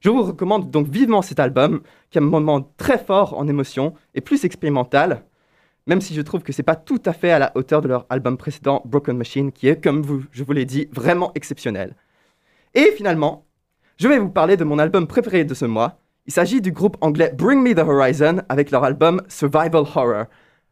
Je 0.01 0.11
vous 0.11 0.23
recommande 0.23 0.71
donc 0.71 0.89
vivement 0.89 1.23
cet 1.23 1.41
album, 1.41 1.81
qui 2.11 2.19
a 2.19 2.23
un 2.23 2.25
moment 2.25 2.63
très 2.77 2.99
fort 2.99 3.37
en 3.39 3.49
émotion 3.49 3.95
et 4.15 4.21
plus 4.21 4.45
expérimental, 4.45 5.25
même 5.87 6.01
si 6.01 6.15
je 6.15 6.23
trouve 6.23 6.43
que 6.43 6.53
c'est 6.53 6.63
pas 6.63 6.77
tout 6.77 7.03
à 7.05 7.13
fait 7.13 7.31
à 7.31 7.39
la 7.39 7.53
hauteur 7.57 7.81
de 7.81 7.89
leur 7.89 8.07
album 8.11 8.37
précédent, 8.37 8.83
Broken 8.85 9.17
Machine, 9.17 9.53
qui 9.53 9.69
est, 9.69 9.83
comme 9.83 10.03
vous, 10.03 10.25
je 10.33 10.45
vous 10.45 10.53
l'ai 10.53 10.65
dit, 10.65 10.89
vraiment 10.93 11.33
exceptionnel. 11.35 11.95
Et 12.75 12.93
finalement, 12.97 13.46
je 13.99 14.09
vais 14.09 14.19
vous 14.19 14.29
parler 14.29 14.57
de 14.57 14.65
mon 14.65 14.79
album 14.79 15.07
préféré 15.07 15.45
de 15.45 15.55
ce 15.55 15.65
mois. 15.65 15.99
Il 16.27 16.33
s'agit 16.33 16.61
du 16.61 16.73
groupe 16.73 16.97
anglais 17.01 17.33
Bring 17.37 17.63
Me 17.63 17.75
the 17.75 17.79
Horizon 17.79 18.43
avec 18.49 18.71
leur 18.71 18.85
album 18.85 19.23
Survival 19.29 19.85
Horror, 19.95 20.25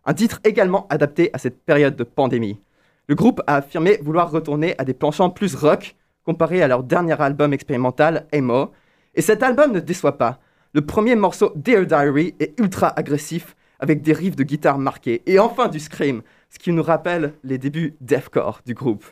un 0.05 0.15
titre 0.15 0.41
également 0.45 0.87
adapté 0.91 1.31
à 1.33 1.39
cette 1.39 1.65
période 1.65 1.97
de 1.97 2.05
pandémie. 2.05 2.61
Le 3.07 3.15
groupe 3.15 3.41
a 3.47 3.57
affirmé 3.57 3.99
vouloir 4.03 4.31
retourner 4.31 4.75
à 4.79 4.85
des 4.85 4.95
penchants 4.95 5.31
plus 5.31 5.55
rock 5.55 5.95
comparé 6.25 6.63
à 6.63 6.69
leur 6.69 6.83
dernier 6.83 7.21
album 7.21 7.53
expérimental, 7.53 8.27
Emo, 8.33 8.73
et 9.15 9.23
cet 9.23 9.43
album 9.43 9.73
ne 9.73 9.81
déçoit 9.81 10.19
pas. 10.19 10.41
Le 10.73 10.81
premier 10.81 11.15
morceau, 11.15 11.53
Dear 11.55 11.87
Diary, 11.87 12.35
est 12.41 12.59
ultra 12.59 12.89
agressif 12.99 13.55
avec 13.79 14.03
des 14.03 14.13
riffs 14.13 14.37
de 14.37 14.43
guitare 14.43 14.79
marqués 14.79 15.23
et 15.27 15.39
enfin 15.39 15.69
du 15.69 15.79
scream, 15.79 16.23
ce 16.51 16.59
qui 16.59 16.73
nous 16.73 16.83
rappelle 16.83 17.35
les 17.45 17.59
débuts 17.59 17.95
deathcore 18.01 18.61
du 18.67 18.75
groupe. 18.75 19.05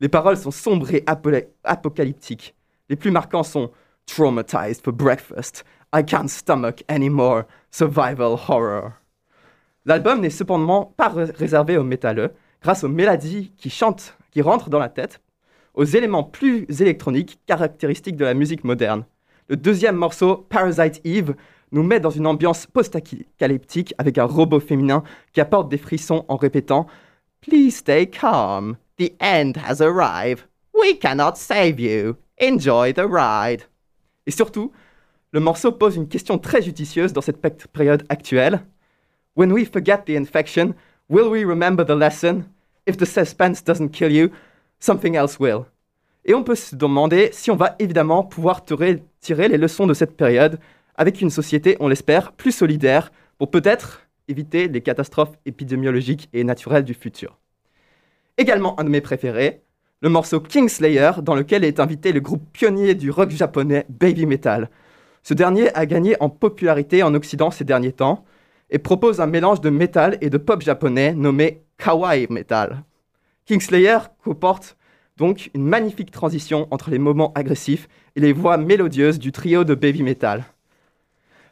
Les 0.00 0.08
paroles 0.08 0.36
sont 0.36 0.50
sombres 0.50 0.94
et 0.94 1.02
apo- 1.06 1.46
apocalyptiques. 1.64 2.54
Les 2.90 2.96
plus 2.96 3.12
marquants 3.12 3.44
sont 3.44 3.70
Traumatized 4.06 4.82
for 4.82 4.92
breakfast, 4.92 5.64
I 5.94 6.02
can't 6.04 6.28
stomach 6.28 6.82
anymore, 6.88 7.44
survival 7.70 8.36
horror. 8.48 8.90
L'album 9.86 10.20
n'est 10.20 10.30
cependant 10.30 10.92
pas 10.96 11.08
ré- 11.08 11.30
réservé 11.36 11.76
aux 11.78 11.84
métalleux, 11.84 12.32
grâce 12.60 12.82
aux 12.82 12.88
mélodies 12.88 13.52
qui 13.56 13.70
chantent, 13.70 14.16
qui 14.32 14.42
rentrent 14.42 14.68
dans 14.68 14.80
la 14.80 14.88
tête, 14.88 15.20
aux 15.74 15.84
éléments 15.84 16.24
plus 16.24 16.66
électroniques 16.80 17.38
caractéristiques 17.46 18.16
de 18.16 18.24
la 18.24 18.34
musique 18.34 18.64
moderne. 18.64 19.04
Le 19.48 19.56
deuxième 19.56 19.96
morceau, 19.96 20.36
Parasite 20.48 21.00
Eve, 21.04 21.36
nous 21.70 21.84
met 21.84 22.00
dans 22.00 22.10
une 22.10 22.26
ambiance 22.26 22.66
post-apocalyptique 22.66 23.94
avec 23.98 24.18
un 24.18 24.24
robot 24.24 24.58
féminin 24.58 25.04
qui 25.32 25.40
apporte 25.40 25.68
des 25.68 25.78
frissons 25.78 26.24
en 26.26 26.36
répétant 26.36 26.88
Please 27.40 27.76
stay 27.76 28.08
calm. 28.10 28.76
The 28.98 29.12
end 29.20 29.52
has 29.64 29.80
arrived. 29.80 30.48
We 30.74 30.98
cannot 30.98 31.36
save 31.36 31.78
you. 31.78 32.16
Enjoy 32.42 32.94
the 32.94 33.04
ride. 33.06 33.62
Et 34.26 34.30
surtout, 34.30 34.72
le 35.32 35.40
morceau 35.40 35.72
pose 35.72 35.96
une 35.96 36.08
question 36.08 36.38
très 36.38 36.62
judicieuse 36.62 37.12
dans 37.12 37.20
cette 37.20 37.40
période 37.72 38.04
actuelle. 38.08 38.64
When 39.36 39.52
we 39.52 39.68
forget 39.70 40.04
the 40.06 40.16
infection, 40.16 40.74
will 41.08 41.28
we 41.28 41.44
remember 41.44 41.84
the 41.84 41.90
lesson? 41.90 42.44
If 42.86 42.96
the 42.96 43.04
suspense 43.04 43.62
doesn't 43.62 43.90
kill 43.90 44.10
you, 44.10 44.30
something 44.78 45.14
else 45.16 45.38
will. 45.38 45.66
Et 46.24 46.34
on 46.34 46.42
peut 46.42 46.54
se 46.54 46.74
demander 46.76 47.30
si 47.32 47.50
on 47.50 47.56
va 47.56 47.76
évidemment 47.78 48.24
pouvoir 48.24 48.64
tirer 48.64 49.02
les 49.22 49.58
leçons 49.58 49.86
de 49.86 49.94
cette 49.94 50.16
période 50.16 50.58
avec 50.96 51.20
une 51.20 51.30
société, 51.30 51.76
on 51.80 51.88
l'espère, 51.88 52.32
plus 52.32 52.52
solidaire 52.52 53.12
pour 53.38 53.50
peut-être 53.50 54.02
éviter 54.28 54.68
les 54.68 54.80
catastrophes 54.80 55.36
épidémiologiques 55.46 56.28
et 56.32 56.44
naturelles 56.44 56.84
du 56.84 56.94
futur. 56.94 57.38
Également 58.36 58.78
un 58.80 58.84
de 58.84 58.90
mes 58.90 59.00
préférés, 59.00 59.62
le 60.02 60.08
morceau 60.08 60.40
Kingslayer 60.40 61.12
dans 61.22 61.34
lequel 61.34 61.62
est 61.64 61.78
invité 61.78 62.12
le 62.12 62.20
groupe 62.20 62.42
pionnier 62.52 62.94
du 62.94 63.10
rock 63.10 63.30
japonais 63.30 63.84
Baby 63.90 64.24
Metal. 64.24 64.70
Ce 65.22 65.34
dernier 65.34 65.74
a 65.76 65.84
gagné 65.84 66.16
en 66.20 66.30
popularité 66.30 67.02
en 67.02 67.14
Occident 67.14 67.50
ces 67.50 67.64
derniers 67.64 67.92
temps 67.92 68.24
et 68.70 68.78
propose 68.78 69.20
un 69.20 69.26
mélange 69.26 69.60
de 69.60 69.68
métal 69.68 70.16
et 70.22 70.30
de 70.30 70.38
pop 70.38 70.62
japonais 70.62 71.12
nommé 71.12 71.64
Kawaii 71.76 72.26
Metal. 72.30 72.82
Kingslayer 73.44 73.98
comporte 74.24 74.78
donc 75.18 75.50
une 75.52 75.64
magnifique 75.64 76.10
transition 76.10 76.66
entre 76.70 76.90
les 76.90 76.98
moments 76.98 77.32
agressifs 77.34 77.88
et 78.16 78.20
les 78.20 78.32
voix 78.32 78.56
mélodieuses 78.56 79.18
du 79.18 79.32
trio 79.32 79.64
de 79.64 79.74
Baby 79.74 80.02
Metal. 80.02 80.44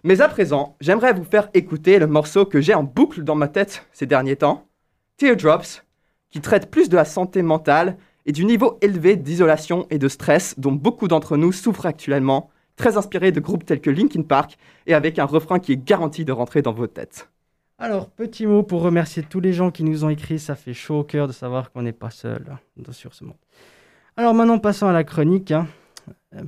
Mais 0.05 0.23
à 0.23 0.29
présent, 0.29 0.77
j'aimerais 0.81 1.13
vous 1.13 1.25
faire 1.25 1.51
écouter 1.53 1.99
le 1.99 2.07
morceau 2.07 2.47
que 2.47 2.63
j'ai 2.63 2.73
en 2.73 2.85
boucle 2.85 3.25
dans 3.25 3.35
ma 3.35 3.49
tête 3.49 3.87
ces 3.93 4.07
derniers 4.07 4.37
temps, 4.37 4.67
Teardrops, 5.19 5.83
qui 6.31 6.41
traite 6.41 6.71
plus 6.71 6.89
de 6.89 6.97
la 6.97 7.05
santé 7.05 7.43
mentale 7.43 7.99
et 8.29 8.33
du 8.33 8.45
niveau 8.45 8.77
élevé 8.83 9.17
d'isolation 9.17 9.87
et 9.88 9.99
de 9.99 10.07
stress 10.07 10.55
dont 10.59 10.73
beaucoup 10.73 11.09
d'entre 11.09 11.38
nous 11.38 11.51
souffrent 11.51 11.87
actuellement, 11.87 12.51
très 12.77 12.99
inspiré 12.99 13.33
de 13.33 13.41
groupes 13.41 13.64
tels 13.64 13.81
que 13.81 13.88
Linkin 13.88 14.21
Park 14.21 14.59
et 14.87 14.93
avec 14.93 15.19
un 15.19 15.25
refrain 15.25 15.59
qui 15.59 15.73
est 15.73 15.83
garanti 15.83 16.27
de 16.27 16.33
rentrer 16.33 16.61
dans 16.61 16.73
vos 16.73 16.87
têtes. 16.87 17.31
Alors, 17.79 18.11
petit 18.11 18.47
mot 18.47 18.62
pour 18.62 18.83
remercier 18.83 19.23
tous 19.23 19.41
les 19.41 19.55
gens 19.55 19.71
qui 19.71 19.83
nous 19.83 20.05
ont 20.05 20.11
écrit. 20.11 20.38
Ça 20.38 20.57
fait 20.57 20.75
chaud 20.75 20.99
au 20.99 21.05
cœur 21.05 21.27
de 21.27 21.33
savoir 21.33 21.73
qu'on 21.73 21.81
n'est 21.81 21.93
pas 21.93 22.11
seul 22.11 22.45
sur 22.91 23.14
ce 23.14 23.25
monde. 23.25 23.38
Alors 24.19 24.35
maintenant, 24.35 24.59
passons 24.59 24.87
à 24.87 24.93
la 24.93 25.05
chronique. 25.05 25.51
hein, 25.53 25.67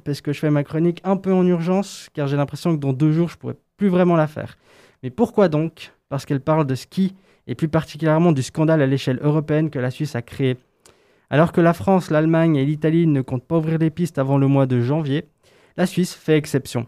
parce 0.05 0.21
que 0.21 0.35
je 0.35 0.39
fais 0.39 0.51
ma 0.51 0.65
chronique 0.65 1.01
un 1.03 1.17
peu 1.17 1.33
en 1.33 1.47
urgence, 1.47 2.11
car 2.13 2.27
j'ai 2.27 2.37
l'impression 2.37 2.75
que 2.77 2.81
dans 2.81 2.93
deux 2.93 3.13
jours, 3.13 3.31
je 3.31 3.39
pourrais 3.39 3.57
plus 3.79 3.89
vraiment 3.89 4.17
la 4.17 4.27
faire. 4.27 4.59
Mais 5.03 5.09
pourquoi 5.09 5.49
donc? 5.49 5.93
Parce 6.11 6.27
qu'elle 6.27 6.41
parle 6.41 6.67
de 6.67 6.75
ski, 6.75 7.15
et 7.47 7.55
plus 7.55 7.69
particulièrement 7.69 8.33
du 8.33 8.43
scandale 8.43 8.83
à 8.83 8.87
l'échelle 8.87 9.19
européenne 9.23 9.71
que 9.71 9.79
la 9.79 9.91
Suisse 9.91 10.15
a 10.15 10.21
créé. 10.21 10.59
Alors 11.31 11.53
que 11.53 11.61
la 11.61 11.73
France, 11.73 12.11
l'Allemagne 12.11 12.57
et 12.57 12.65
l'Italie 12.65 13.07
ne 13.07 13.23
comptent 13.23 13.47
pas 13.47 13.57
ouvrir 13.59 13.79
les 13.79 13.91
pistes 13.91 14.19
avant 14.19 14.37
le 14.37 14.49
mois 14.49 14.67
de 14.67 14.81
janvier, 14.81 15.29
la 15.77 15.87
Suisse 15.87 16.13
fait 16.13 16.37
exception. 16.37 16.87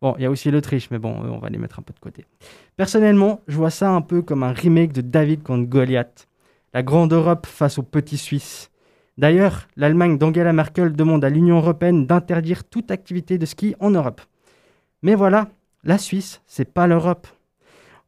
Bon, 0.00 0.14
il 0.18 0.22
y 0.22 0.26
a 0.26 0.30
aussi 0.30 0.50
l'Autriche, 0.50 0.90
mais 0.90 0.98
bon, 0.98 1.14
on 1.14 1.38
va 1.38 1.48
les 1.50 1.58
mettre 1.58 1.78
un 1.78 1.82
peu 1.82 1.92
de 1.92 2.00
côté. 2.00 2.24
Personnellement, 2.76 3.40
je 3.46 3.56
vois 3.56 3.70
ça 3.70 3.90
un 3.90 4.00
peu 4.00 4.22
comme 4.22 4.42
un 4.42 4.52
remake 4.52 4.92
de 4.92 5.02
David 5.02 5.42
contre 5.42 5.68
Goliath. 5.68 6.26
La 6.74 6.82
grande 6.82 7.12
Europe 7.12 7.46
face 7.46 7.78
aux 7.78 7.82
petits 7.82 8.16
Suisses. 8.16 8.70
D'ailleurs, 9.18 9.68
l'Allemagne 9.76 10.16
d'Angela 10.16 10.54
Merkel 10.54 10.96
demande 10.96 11.22
à 11.22 11.28
l'Union 11.28 11.58
européenne 11.58 12.06
d'interdire 12.06 12.64
toute 12.64 12.90
activité 12.90 13.36
de 13.36 13.44
ski 13.44 13.76
en 13.78 13.90
Europe. 13.90 14.22
Mais 15.02 15.14
voilà, 15.14 15.50
la 15.84 15.98
Suisse, 15.98 16.40
c'est 16.46 16.72
pas 16.72 16.86
l'Europe. 16.86 17.28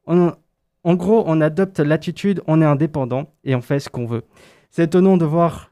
En 0.07 0.95
gros, 0.95 1.25
on 1.27 1.43
adopte 1.43 1.79
l'attitude, 1.79 2.43
on 2.47 2.63
est 2.63 2.65
indépendant 2.65 3.35
et 3.45 3.55
on 3.55 3.61
fait 3.61 3.81
ce 3.81 3.91
qu'on 3.91 4.07
veut. 4.07 4.25
C'est 4.71 4.85
étonnant 4.85 5.19
de 5.19 5.27
voir 5.27 5.71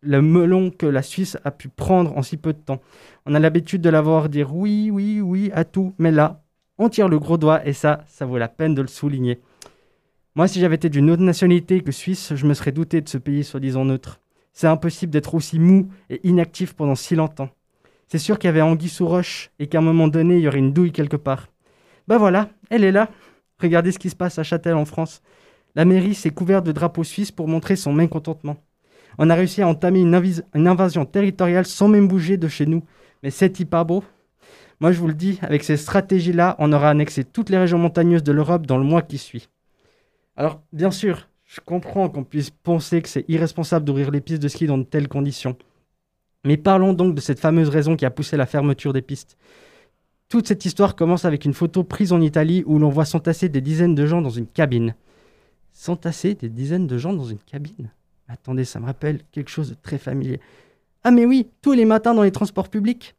le 0.00 0.22
melon 0.22 0.70
que 0.70 0.86
la 0.86 1.02
Suisse 1.02 1.36
a 1.44 1.50
pu 1.50 1.68
prendre 1.68 2.16
en 2.16 2.22
si 2.22 2.36
peu 2.36 2.52
de 2.52 2.58
temps. 2.58 2.80
On 3.26 3.34
a 3.34 3.38
l'habitude 3.38 3.82
de 3.82 3.90
la 3.90 4.00
voir 4.00 4.28
dire 4.28 4.54
oui, 4.54 4.90
oui, 4.92 5.20
oui 5.20 5.50
à 5.54 5.64
tout, 5.64 5.94
mais 5.98 6.10
là, 6.10 6.42
on 6.78 6.88
tire 6.88 7.08
le 7.08 7.18
gros 7.18 7.38
doigt 7.38 7.66
et 7.66 7.72
ça, 7.72 8.04
ça 8.06 8.24
vaut 8.24 8.38
la 8.38 8.48
peine 8.48 8.74
de 8.74 8.82
le 8.82 8.88
souligner. 8.88 9.40
Moi, 10.34 10.46
si 10.46 10.60
j'avais 10.60 10.76
été 10.76 10.88
d'une 10.88 11.10
autre 11.10 11.22
nationalité 11.22 11.80
que 11.80 11.90
suisse, 11.90 12.34
je 12.34 12.46
me 12.46 12.54
serais 12.54 12.70
douté 12.70 13.00
de 13.00 13.08
ce 13.08 13.18
pays 13.18 13.42
soi-disant 13.42 13.84
neutre. 13.84 14.20
C'est 14.52 14.68
impossible 14.68 15.12
d'être 15.12 15.34
aussi 15.34 15.58
mou 15.58 15.88
et 16.10 16.20
inactif 16.26 16.74
pendant 16.74 16.94
si 16.94 17.16
longtemps. 17.16 17.50
C'est 18.06 18.18
sûr 18.18 18.38
qu'il 18.38 18.48
y 18.48 18.50
avait 18.50 18.62
Anguille 18.62 18.88
sous 18.88 19.06
roche 19.06 19.50
et 19.58 19.66
qu'à 19.66 19.78
un 19.78 19.82
moment 19.82 20.08
donné, 20.08 20.36
il 20.36 20.42
y 20.42 20.48
aurait 20.48 20.58
une 20.58 20.72
douille 20.72 20.92
quelque 20.92 21.16
part. 21.16 21.48
Bah 22.06 22.18
voilà, 22.18 22.48
elle 22.70 22.84
est 22.84 22.92
là. 22.92 23.10
Regardez 23.60 23.92
ce 23.92 23.98
qui 23.98 24.10
se 24.10 24.16
passe 24.16 24.38
à 24.38 24.44
Châtel 24.44 24.74
en 24.74 24.84
France. 24.84 25.22
La 25.74 25.84
mairie 25.84 26.14
s'est 26.14 26.30
couverte 26.30 26.64
de 26.64 26.72
drapeaux 26.72 27.04
suisses 27.04 27.32
pour 27.32 27.48
montrer 27.48 27.76
son 27.76 27.92
mécontentement. 27.92 28.56
On 29.18 29.30
a 29.30 29.34
réussi 29.34 29.62
à 29.62 29.68
entamer 29.68 30.00
une, 30.00 30.66
invasion 30.66 31.04
territoriale 31.04 31.66
sans 31.66 31.88
même 31.88 32.06
bouger 32.06 32.36
de 32.36 32.46
chez 32.46 32.66
nous. 32.66 32.84
Mais 33.22 33.30
c'est-il 33.30 33.66
pas 33.66 33.82
beau 33.82 34.04
Moi, 34.80 34.92
je 34.92 35.00
vous 35.00 35.08
le 35.08 35.14
dis, 35.14 35.40
avec 35.42 35.64
ces 35.64 35.76
stratégies-là, 35.76 36.54
on 36.60 36.72
aura 36.72 36.90
annexé 36.90 37.24
toutes 37.24 37.50
les 37.50 37.58
régions 37.58 37.78
montagneuses 37.78 38.22
de 38.22 38.32
l'Europe 38.32 38.66
dans 38.66 38.78
le 38.78 38.84
mois 38.84 39.02
qui 39.02 39.18
suit. 39.18 39.48
Alors, 40.36 40.62
bien 40.72 40.92
sûr, 40.92 41.28
je 41.44 41.60
comprends 41.60 42.08
qu'on 42.08 42.22
puisse 42.22 42.50
penser 42.50 43.02
que 43.02 43.08
c'est 43.08 43.24
irresponsable 43.28 43.84
d'ouvrir 43.84 44.12
les 44.12 44.20
pistes 44.20 44.42
de 44.42 44.48
ski 44.48 44.66
dans 44.66 44.78
de 44.78 44.84
telles 44.84 45.08
conditions. 45.08 45.56
Mais 46.44 46.56
parlons 46.56 46.92
donc 46.92 47.16
de 47.16 47.20
cette 47.20 47.40
fameuse 47.40 47.68
raison 47.68 47.96
qui 47.96 48.04
a 48.04 48.10
poussé 48.10 48.36
la 48.36 48.46
fermeture 48.46 48.92
des 48.92 49.02
pistes. 49.02 49.36
Toute 50.28 50.46
cette 50.46 50.64
histoire 50.64 50.94
commence 50.94 51.24
avec 51.24 51.44
une 51.44 51.54
photo 51.54 51.82
prise 51.82 52.12
en 52.12 52.20
Italie 52.20 52.62
où 52.66 52.78
l'on 52.78 52.90
voit 52.90 53.04
s'entasser 53.04 53.48
des 53.48 53.62
dizaines 53.62 53.96
de 53.96 54.06
gens 54.06 54.20
dans 54.20 54.30
une 54.30 54.46
cabine. 54.46 54.94
S'entasser 55.72 56.34
des 56.34 56.50
dizaines 56.50 56.86
de 56.86 56.98
gens 56.98 57.14
dans 57.14 57.24
une 57.24 57.38
cabine? 57.38 57.90
Attendez, 58.28 58.64
ça 58.64 58.78
me 58.78 58.84
rappelle 58.84 59.20
quelque 59.32 59.50
chose 59.50 59.70
de 59.70 59.76
très 59.80 59.98
familier. 59.98 60.40
Ah 61.02 61.10
mais 61.10 61.24
oui, 61.24 61.48
tous 61.62 61.72
les 61.72 61.86
matins 61.86 62.14
dans 62.14 62.22
les 62.22 62.30
transports 62.30 62.68
publics. 62.68 63.14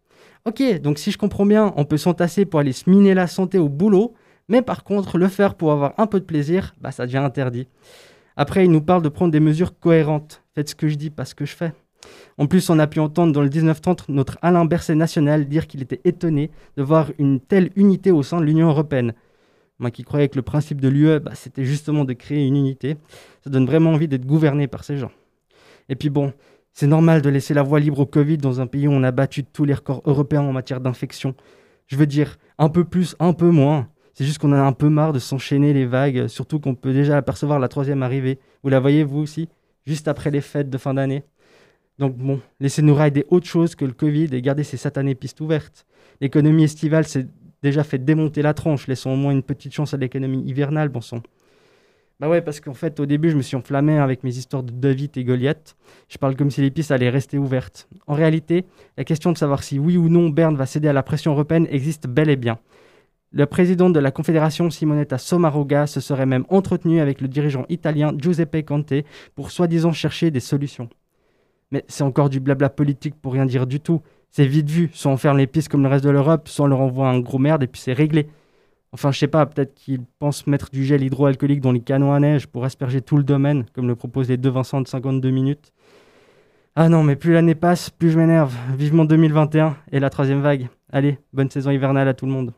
Ok, 0.45 0.61
donc 0.81 0.99
si 0.99 1.11
je 1.11 1.17
comprends 1.17 1.45
bien, 1.45 1.73
on 1.75 1.85
peut 1.85 1.97
s'entasser 1.97 2.45
pour 2.45 2.59
aller 2.59 2.73
se 2.73 2.89
miner 2.89 3.13
la 3.13 3.27
santé 3.27 3.57
au 3.57 3.69
boulot, 3.69 4.13
mais 4.47 4.61
par 4.61 4.83
contre, 4.83 5.17
le 5.17 5.27
faire 5.27 5.55
pour 5.55 5.71
avoir 5.71 5.93
un 5.97 6.07
peu 6.07 6.19
de 6.19 6.25
plaisir, 6.25 6.75
bah 6.79 6.91
ça 6.91 7.05
devient 7.05 7.17
interdit. 7.17 7.67
Après, 8.37 8.65
il 8.65 8.71
nous 8.71 8.81
parle 8.81 9.01
de 9.01 9.09
prendre 9.09 9.31
des 9.31 9.39
mesures 9.39 9.77
cohérentes. 9.79 10.43
Faites 10.55 10.69
ce 10.69 10.75
que 10.75 10.87
je 10.87 10.95
dis, 10.95 11.09
pas 11.09 11.25
ce 11.25 11.35
que 11.35 11.45
je 11.45 11.55
fais. 11.55 11.73
En 12.37 12.45
plus, 12.45 12.69
on 12.69 12.79
a 12.79 12.87
pu 12.87 12.99
entendre 12.99 13.33
dans 13.33 13.41
le 13.41 13.49
1930 13.49 14.09
notre 14.09 14.37
Alain 14.41 14.65
Berset 14.65 14.95
national 14.95 15.47
dire 15.47 15.67
qu'il 15.67 15.81
était 15.81 16.01
étonné 16.05 16.51
de 16.77 16.83
voir 16.83 17.11
une 17.17 17.39
telle 17.39 17.71
unité 17.75 18.11
au 18.11 18.23
sein 18.23 18.39
de 18.39 18.45
l'Union 18.45 18.69
européenne. 18.69 19.13
Moi 19.79 19.91
qui 19.91 20.03
croyais 20.03 20.27
que 20.27 20.35
le 20.35 20.41
principe 20.41 20.81
de 20.81 20.89
l'UE, 20.89 21.19
bah, 21.19 21.31
c'était 21.35 21.63
justement 21.63 22.03
de 22.05 22.13
créer 22.13 22.45
une 22.45 22.57
unité, 22.57 22.97
ça 23.43 23.49
donne 23.49 23.65
vraiment 23.65 23.91
envie 23.91 24.07
d'être 24.07 24.25
gouverné 24.25 24.67
par 24.67 24.83
ces 24.83 24.97
gens. 24.97 25.11
Et 25.87 25.95
puis 25.95 26.09
bon, 26.09 26.33
c'est 26.73 26.87
normal 26.87 27.21
de 27.21 27.29
laisser 27.29 27.53
la 27.53 27.63
voie 27.63 27.79
libre 27.79 27.99
au 27.99 28.05
Covid 28.05 28.37
dans 28.37 28.61
un 28.61 28.67
pays 28.67 28.87
où 28.87 28.91
on 28.91 29.03
a 29.03 29.11
battu 29.11 29.43
tous 29.43 29.65
les 29.65 29.73
records 29.73 30.01
européens 30.05 30.41
en 30.41 30.53
matière 30.53 30.81
d'infection. 30.81 31.33
Je 31.87 31.95
veux 31.95 32.05
dire, 32.05 32.37
un 32.57 32.69
peu 32.69 32.83
plus, 32.83 33.15
un 33.19 33.33
peu 33.33 33.49
moins. 33.49 33.89
C'est 34.13 34.25
juste 34.25 34.37
qu'on 34.37 34.51
a 34.51 34.61
un 34.61 34.73
peu 34.73 34.89
marre 34.89 35.13
de 35.13 35.19
s'enchaîner 35.19 35.73
les 35.73 35.85
vagues, 35.85 36.27
surtout 36.27 36.59
qu'on 36.59 36.75
peut 36.75 36.93
déjà 36.93 37.17
apercevoir 37.17 37.57
la 37.57 37.69
troisième 37.69 38.03
arrivée. 38.03 38.37
Vous 38.63 38.69
la 38.69 38.79
voyez 38.79 39.03
vous 39.03 39.19
aussi, 39.19 39.47
juste 39.85 40.07
après 40.09 40.29
les 40.29 40.41
fêtes 40.41 40.69
de 40.69 40.77
fin 40.77 40.93
d'année. 40.93 41.23
Donc 41.99 42.17
bon, 42.17 42.41
laissez-nous 42.59 42.95
rider 42.95 43.25
autre 43.29 43.45
chose 43.45 43.75
que 43.75 43.85
le 43.85 43.93
Covid 43.93 44.29
et 44.33 44.41
garder 44.41 44.63
ces 44.63 44.77
satanées 44.77 45.15
pistes 45.15 45.41
ouvertes. 45.41 45.85
L'économie 46.21 46.63
estivale 46.63 47.05
s'est 47.05 47.27
déjà 47.63 47.83
fait 47.83 47.97
démonter 47.97 48.41
la 48.41 48.53
tronche, 48.53 48.87
laissons 48.87 49.11
au 49.11 49.15
moins 49.15 49.31
une 49.31 49.43
petite 49.43 49.73
chance 49.73 49.93
à 49.93 49.97
l'économie 49.97 50.43
hivernale, 50.43 50.89
bon 50.89 51.01
sang. 51.01 51.21
Bah 52.19 52.27
ouais, 52.27 52.41
parce 52.41 52.59
qu'en 52.59 52.73
fait, 52.73 52.99
au 52.99 53.05
début, 53.05 53.29
je 53.29 53.37
me 53.37 53.41
suis 53.41 53.55
enflammé 53.55 53.97
avec 53.97 54.25
mes 54.25 54.37
histoires 54.37 54.61
de 54.61 54.71
David 54.71 55.17
et 55.17 55.23
Goliath. 55.23 55.77
Je 56.09 56.17
parle 56.17 56.35
comme 56.35 56.51
si 56.51 56.59
les 56.59 56.69
pistes 56.69 56.91
allaient 56.91 57.09
rester 57.09 57.37
ouvertes. 57.37 57.87
En 58.07 58.13
réalité, 58.13 58.65
la 58.97 59.05
question 59.05 59.31
de 59.31 59.37
savoir 59.37 59.63
si 59.63 59.79
oui 59.79 59.95
ou 59.95 60.09
non 60.09 60.27
Berne 60.27 60.57
va 60.57 60.65
céder 60.65 60.89
à 60.89 60.93
la 60.93 61.01
pression 61.01 61.31
européenne 61.31 61.65
existe 61.69 62.07
bel 62.07 62.29
et 62.29 62.35
bien. 62.35 62.59
Le 63.31 63.45
président 63.45 63.89
de 63.89 63.99
la 63.99 64.11
Confédération, 64.11 64.69
Simonetta 64.69 65.17
Sommaruga, 65.17 65.87
se 65.87 66.01
serait 66.01 66.25
même 66.25 66.45
entretenu 66.49 66.99
avec 66.99 67.21
le 67.21 67.29
dirigeant 67.29 67.65
italien 67.69 68.11
Giuseppe 68.17 68.65
Conte 68.65 68.93
pour 69.35 69.51
soi-disant 69.51 69.93
chercher 69.93 70.29
des 70.29 70.39
solutions. 70.41 70.89
Mais 71.71 71.85
c'est 71.87 72.03
encore 72.03 72.29
du 72.29 72.39
blabla 72.39 72.69
politique 72.69 73.15
pour 73.21 73.33
rien 73.33 73.45
dire 73.45 73.65
du 73.65 73.79
tout. 73.79 74.01
C'est 74.31 74.45
vite 74.45 74.69
vu, 74.69 74.89
soit 74.93 75.11
on 75.11 75.17
ferme 75.17 75.37
les 75.37 75.47
pistes 75.47 75.69
comme 75.69 75.83
le 75.83 75.89
reste 75.89 76.05
de 76.05 76.09
l'Europe, 76.09 76.47
soit 76.47 76.65
on 76.65 76.67
leur 76.67 76.81
envoie 76.81 77.09
un 77.09 77.19
gros 77.19 77.39
merde 77.39 77.63
et 77.63 77.67
puis 77.67 77.81
c'est 77.81 77.93
réglé. 77.93 78.27
Enfin, 78.91 79.11
je 79.11 79.19
sais 79.19 79.27
pas, 79.27 79.45
peut-être 79.45 79.75
qu'ils 79.75 80.01
pensent 80.19 80.47
mettre 80.47 80.69
du 80.71 80.83
gel 80.83 81.03
hydroalcoolique 81.03 81.61
dans 81.61 81.71
les 81.71 81.79
canons 81.79 82.13
à 82.13 82.19
neige 82.19 82.47
pour 82.47 82.63
asperger 82.63 83.01
tout 83.01 83.17
le 83.17 83.23
domaine, 83.23 83.65
comme 83.73 83.87
le 83.87 83.95
proposent 83.95 84.29
les 84.29 84.37
deux 84.37 84.49
Vincent 84.49 84.81
de 84.81 84.87
52 84.87 85.29
minutes. 85.29 85.71
Ah 86.75 86.89
non, 86.89 87.03
mais 87.03 87.15
plus 87.15 87.33
l'année 87.33 87.55
passe, 87.55 87.89
plus 87.89 88.11
je 88.11 88.17
m'énerve. 88.17 88.55
Vivement 88.75 89.05
2021 89.05 89.75
et 89.91 89.99
la 89.99 90.09
troisième 90.09 90.41
vague. 90.41 90.69
Allez, 90.91 91.19
bonne 91.33 91.49
saison 91.49 91.71
hivernale 91.71 92.07
à 92.07 92.13
tout 92.13 92.25
le 92.25 92.31
monde. 92.31 92.53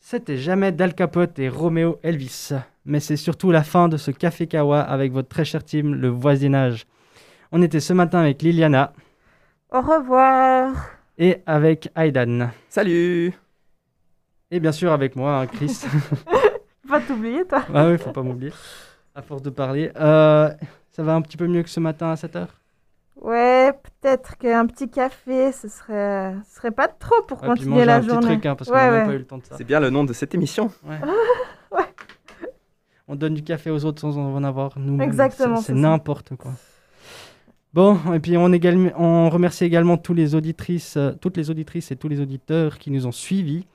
C'était 0.00 0.36
jamais 0.36 0.72
Dal 0.72 0.94
Capote 0.94 1.38
et 1.38 1.48
Roméo 1.48 1.98
Elvis, 2.02 2.50
mais 2.84 3.00
c'est 3.00 3.16
surtout 3.16 3.50
la 3.50 3.62
fin 3.62 3.88
de 3.88 3.96
ce 3.96 4.10
Café 4.10 4.46
Kawa 4.46 4.80
avec 4.80 5.12
votre 5.12 5.28
très 5.28 5.44
cher 5.44 5.64
team, 5.64 5.94
le 5.94 6.08
voisinage. 6.08 6.86
On 7.52 7.62
était 7.62 7.80
ce 7.80 7.92
matin 7.92 8.20
avec 8.20 8.42
Liliana 8.42 8.92
Au 9.74 9.80
revoir. 9.80 10.72
et 11.18 11.42
avec 11.46 11.90
Aidan. 11.96 12.50
Salut 12.68 13.32
Et 14.52 14.60
bien 14.60 14.70
sûr 14.70 14.92
avec 14.92 15.16
moi, 15.16 15.40
hein, 15.40 15.46
Chris. 15.48 15.84
Pas 16.88 17.00
t'oublier, 17.00 17.44
toi. 17.44 17.64
ah 17.74 17.88
oui, 17.88 17.98
faut 17.98 18.12
pas 18.12 18.22
m'oublier. 18.22 18.52
À 19.16 19.22
force 19.22 19.42
de 19.42 19.50
parler. 19.50 19.90
Euh, 19.96 20.48
ça 20.92 21.02
va 21.02 21.14
un 21.14 21.22
petit 21.22 21.36
peu 21.36 21.48
mieux 21.48 21.64
que 21.64 21.70
ce 21.70 21.80
matin 21.80 22.10
à 22.10 22.14
7h 22.14 22.46
Ouais, 23.16 23.72
peut-être 23.72 24.36
qu'un 24.36 24.66
petit 24.66 24.88
café, 24.88 25.50
ce 25.50 25.66
serait, 25.66 26.34
ce 26.48 26.54
serait 26.56 26.70
pas 26.70 26.86
trop 26.86 27.22
pour 27.26 27.38
Ouais, 27.42 27.48
puis 27.54 27.64
continuer 27.64 27.70
manger 27.74 27.84
la 27.86 27.96
un 27.96 28.00
petit 28.00 28.08
journée. 28.10 28.26
truc, 28.26 28.46
hein, 28.46 28.54
parce 28.54 28.70
qu'on 28.70 28.76
Ouais, 28.76 28.90
n'a 28.90 29.06
pas 29.06 29.12
eu 29.14 29.18
le 29.18 29.24
temps 29.26 29.38
de 29.38 29.44
ça. 29.44 29.56
C'est 29.56 29.64
bien 29.64 29.80
le 29.80 29.90
nom 29.90 30.04
de 30.04 30.12
cette 30.12 30.34
émission. 30.36 30.70
Ouais. 30.86 30.98
Ouais. 31.72 31.92
On 33.08 33.16
donne 33.16 33.34
du 33.34 33.42
café 33.42 33.70
aux 33.70 33.84
autres 33.84 34.00
sans 34.00 34.16
en 34.16 34.44
avoir 34.44 34.78
nous 34.78 35.00
Exactement, 35.02 35.56
C'est 35.56 35.72
n'importe 35.74 36.36
quoi. 36.36 36.52
Bon, 37.74 37.98
et 38.14 38.20
puis 38.20 38.36
on, 38.36 39.30
remercie 39.30 39.64
également 39.64 39.96
tous 39.96 40.14
les 40.14 40.36
auditrices, 40.36 40.96
euh, 40.96 41.10
toutes 41.20 41.36
les 41.36 41.50
auditrices 41.50 41.90
et 41.90 41.96
tous 41.96 42.06
les 42.06 42.20
auditeurs 42.20 42.78
qui 42.78 42.92
nous 42.92 43.04
ont 43.08 43.12
suivis. 43.12 43.66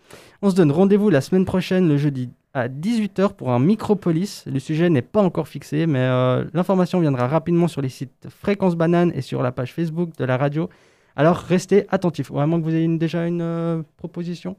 On 0.41 0.49
se 0.49 0.55
donne 0.55 0.71
rendez-vous 0.71 1.09
la 1.09 1.19
semaine 1.19 1.43
prochaine, 1.43 1.89
le 1.89 1.97
jeudi 1.97 2.29
à 2.53 2.69
18h 2.69 3.33
pour 3.33 3.51
un 3.51 3.59
Micropolis. 3.59 4.45
Le 4.47 4.59
sujet 4.59 4.89
n'est 4.89 5.01
pas 5.01 5.21
encore 5.21 5.49
fixé, 5.49 5.85
mais 5.85 5.99
euh, 5.99 6.45
l'information 6.53 7.01
viendra 7.01 7.27
rapidement 7.27 7.67
sur 7.67 7.81
les 7.81 7.89
sites 7.89 8.27
Fréquence 8.29 8.77
Banane 8.77 9.11
et 9.15 9.21
sur 9.21 9.43
la 9.43 9.51
page 9.51 9.73
Facebook 9.73 10.15
de 10.17 10.23
la 10.23 10.37
radio. 10.37 10.69
Alors 11.17 11.35
restez 11.35 11.85
attentifs. 11.89 12.31
Vraiment 12.31 12.57
que 12.57 12.63
vous 12.63 12.73
ayez 12.73 12.85
une- 12.85 12.99
déjà 12.99 13.27
une 13.27 13.41
euh, 13.41 13.83
proposition? 13.97 14.55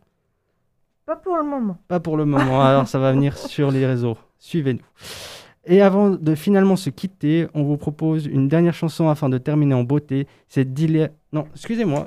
Pas 1.06 1.16
pour 1.16 1.38
le 1.38 1.44
moment. 1.44 1.78
pas 1.88 1.98
pour 1.98 2.18
le 2.18 2.26
moment, 2.26 2.60
alors 2.62 2.86
ça 2.86 2.98
va 2.98 3.12
venir 3.12 3.38
sur 3.38 3.70
les 3.70 3.86
réseaux. 3.86 4.18
Suivez-nous. 4.38 4.84
Et 5.66 5.82
avant 5.82 6.10
de 6.10 6.34
finalement 6.34 6.76
se 6.76 6.88
quitter, 6.88 7.46
on 7.52 7.64
vous 7.64 7.76
propose 7.76 8.26
une 8.26 8.48
dernière 8.48 8.74
chanson 8.74 9.08
afin 9.08 9.28
de 9.28 9.36
terminer 9.36 9.74
en 9.74 9.84
beauté. 9.84 10.26
C'est 10.48 10.72
Dile... 10.72 11.12
Non, 11.32 11.46
excusez-moi. 11.54 12.06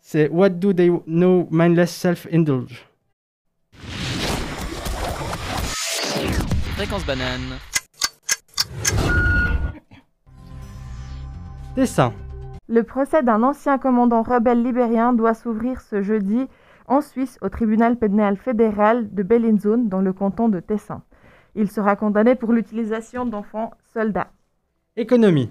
C'est 0.00 0.28
What 0.28 0.50
Do 0.50 0.72
They 0.72 0.90
Know 1.06 1.48
Mindless 1.50 1.90
Self-Indulge. 1.90 2.86
Fréquence 6.76 7.04
banane. 7.04 7.58
Tessin. 11.74 12.12
Le 12.68 12.84
procès 12.84 13.22
d'un 13.22 13.42
ancien 13.42 13.78
commandant 13.78 14.22
rebelle 14.22 14.62
libérien 14.62 15.12
doit 15.12 15.34
s'ouvrir 15.34 15.80
ce 15.80 16.02
jeudi 16.02 16.46
en 16.86 17.00
Suisse 17.00 17.38
au 17.42 17.48
tribunal 17.48 17.96
pénal 17.96 18.36
fédéral 18.36 19.12
de 19.12 19.22
Bellinzone 19.22 19.88
dans 19.88 20.00
le 20.00 20.12
canton 20.12 20.48
de 20.48 20.60
Tessin. 20.60 21.02
Il 21.60 21.68
sera 21.72 21.96
condamné 21.96 22.36
pour 22.36 22.52
l'utilisation 22.52 23.26
d'enfants 23.26 23.72
soldats. 23.92 24.30
Économie. 24.96 25.50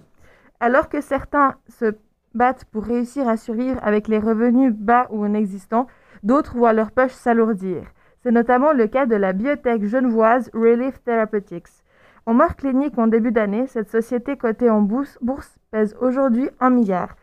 Alors 0.61 0.87
que 0.87 1.01
certains 1.01 1.55
se 1.67 1.95
battent 2.33 2.63
pour 2.63 2.85
réussir 2.85 3.27
à 3.27 3.35
survivre 3.35 3.77
avec 3.83 4.07
les 4.07 4.17
revenus 4.17 4.73
bas 4.73 5.07
ou 5.09 5.25
inexistants, 5.25 5.87
d'autres 6.23 6.55
voient 6.55 6.71
leur 6.71 6.91
poche 6.91 7.11
s'alourdir. 7.11 7.83
C'est 8.23 8.31
notamment 8.31 8.71
le 8.71 8.87
cas 8.87 9.05
de 9.05 9.17
la 9.17 9.33
biotech 9.33 9.83
genevoise 9.83 10.49
Relief 10.53 11.03
Therapeutics. 11.03 11.83
En 12.25 12.33
mort 12.33 12.55
clinique 12.55 12.97
en 12.97 13.07
début 13.07 13.33
d'année, 13.33 13.67
cette 13.67 13.91
société 13.91 14.37
cotée 14.37 14.69
en 14.69 14.81
bourse, 14.81 15.17
bourse 15.21 15.59
pèse 15.71 15.93
aujourd'hui 15.99 16.49
1 16.61 16.69
milliard. 16.69 17.17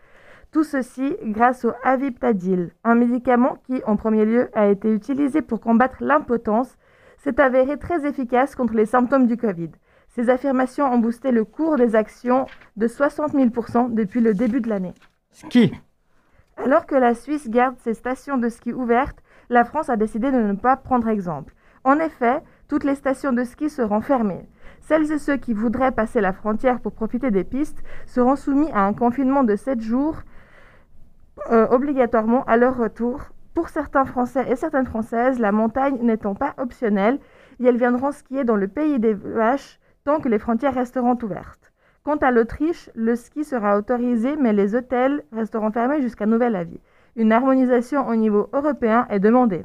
Tout 0.53 0.62
ceci 0.62 1.16
grâce 1.23 1.64
au 1.64 1.73
Aviptadil, 1.85 2.70
un 2.85 2.97
médicament 2.97 3.57
qui, 3.64 3.83
en 3.87 3.97
premier 3.97 4.27
lieu, 4.27 4.51
a 4.53 4.66
été 4.66 4.92
utilisé 4.92 5.40
pour 5.40 5.61
combattre 5.61 5.97
l'impotence, 6.01 6.77
s'est 7.25 7.41
avéré 7.41 7.79
très 7.79 8.07
efficace 8.07 8.55
contre 8.55 8.75
les 8.75 8.85
symptômes 8.85 9.27
du 9.27 9.39
Covid. 9.39 9.71
Ces 10.09 10.29
affirmations 10.29 10.93
ont 10.93 10.99
boosté 10.99 11.33
le 11.33 11.47
cours 11.47 11.77
des 11.77 11.97
actions 11.97 12.45
de 12.77 12.87
60 12.87 13.33
000% 13.33 13.95
depuis 13.95 14.21
le 14.21 14.35
début 14.35 14.61
de 14.61 14.69
l'année. 14.69 14.93
Ski. 15.31 15.73
Alors 16.59 16.85
que 16.85 16.95
la 16.95 17.15
Suisse 17.15 17.49
garde 17.49 17.77
ses 17.79 17.95
stations 17.95 18.37
de 18.37 18.51
ski 18.51 18.75
ouvertes, 18.75 19.23
la 19.49 19.65
France 19.65 19.89
a 19.89 19.97
décidé 19.97 20.31
de 20.31 20.37
ne 20.37 20.53
pas 20.53 20.77
prendre 20.77 21.09
exemple. 21.09 21.55
En 21.83 21.99
effet, 21.99 22.43
toutes 22.69 22.85
les 22.85 22.95
stations 22.95 23.33
de 23.33 23.45
ski 23.45 23.71
seront 23.71 24.03
fermées. 24.03 24.47
Celles 24.83 25.11
et 25.11 25.19
ceux 25.19 25.39
qui 25.39 25.55
voudraient 25.55 25.93
passer 25.93 26.21
la 26.21 26.35
frontière 26.35 26.79
pour 26.81 26.93
profiter 26.93 27.31
des 27.31 27.45
pistes 27.45 27.83
seront 28.05 28.37
soumis 28.37 28.71
à 28.73 28.85
un 28.85 28.93
confinement 28.93 29.45
de 29.45 29.57
7 29.57 29.81
jours 29.81 30.19
euh, 31.51 31.67
obligatoirement 31.69 32.45
à 32.45 32.59
leur 32.59 32.77
retour. 32.77 33.31
Pour 33.55 33.69
certains 33.69 34.05
Français 34.05 34.51
et 34.51 34.57
certaines 34.57 34.87
Françaises, 34.87 35.38
la 35.38 35.53
montagne 35.53 35.99
n'étant 36.03 36.35
pas 36.35 36.55
optionnelle, 36.59 37.21
et 37.61 37.67
elles 37.67 37.77
viendront 37.77 38.11
skier 38.11 38.43
dans 38.43 38.57
le 38.57 38.67
pays 38.67 38.99
des 38.99 39.14
vaches 39.14 39.79
tant 40.05 40.19
que 40.19 40.29
les 40.29 40.40
frontières 40.40 40.75
resteront 40.75 41.17
ouvertes. 41.23 41.73
Quant 42.03 42.17
à 42.17 42.33
l'Autriche, 42.33 42.90
le 42.95 43.14
ski 43.14 43.45
sera 43.45 43.79
autorisé, 43.79 44.37
mais 44.37 44.53
les 44.53 44.75
hôtels 44.75 45.23
resteront 45.33 45.71
fermés 45.71 46.03
jusqu'à 46.03 46.27
nouvel 46.27 46.57
avis. 46.57 46.81
Une 47.17 47.33
harmonisation 47.33 48.09
au 48.09 48.17
niveau 48.17 48.51
européen 48.53 49.07
est 49.09 49.21
demandée. 49.21 49.64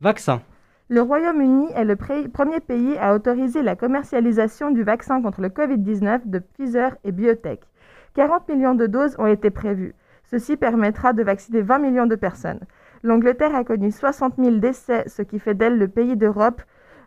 Vaccin. 0.00 0.40
Le 0.88 1.02
Royaume-Uni 1.02 1.72
est 1.74 1.84
le 1.84 1.96
premier 1.96 2.60
pays 2.60 2.96
à 2.96 3.12
autoriser 3.12 3.62
la 3.62 3.74
commercialisation 3.74 4.70
du 4.70 4.84
vaccin 4.84 5.20
contre 5.20 5.40
le 5.40 5.48
Covid-19 5.48 6.30
de 6.30 6.38
Pfizer 6.38 6.96
et 7.02 7.10
Biotech. 7.10 7.60
40 8.14 8.48
millions 8.48 8.76
de 8.76 8.86
doses 8.86 9.16
ont 9.18 9.26
été 9.26 9.50
prévues. 9.50 9.96
Ceci 10.30 10.56
permettra 10.56 11.12
de 11.12 11.24
vacciner 11.24 11.60
20 11.60 11.78
millions 11.80 12.06
de 12.06 12.14
personnes. 12.14 12.60
L'Angleterre 13.06 13.54
a 13.54 13.62
connu 13.62 13.92
60 13.92 14.34
000 14.36 14.56
décès, 14.56 15.04
ce 15.06 15.22
qui 15.22 15.38
fait 15.38 15.54
d'elle 15.54 15.78
le 15.78 15.86
pays 15.86 16.16
d'Europe 16.16 16.60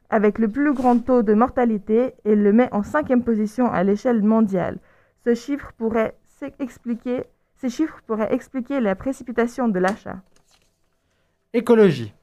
avec 0.10 0.40
le 0.40 0.48
plus 0.48 0.74
grand 0.74 0.98
taux 0.98 1.24
de 1.24 1.34
mortalité 1.34 2.14
et 2.24 2.36
le 2.36 2.54
met 2.54 2.74
en 2.74 2.84
cinquième 2.84 3.22
position 3.22 3.70
à 3.70 3.84
l'échelle 3.84 4.24
mondiale. 4.24 4.78
Ce 5.26 5.36
chiffre 5.36 5.74
pourrait 5.78 6.16
expliquer, 6.60 7.26
ces 7.58 7.68
chiffres 7.68 8.00
pourraient 8.08 8.34
expliquer 8.34 8.80
la 8.80 8.96
précipitation 8.96 9.68
de 9.68 9.78
l'achat. 9.78 10.22
Écologie. 11.54 12.14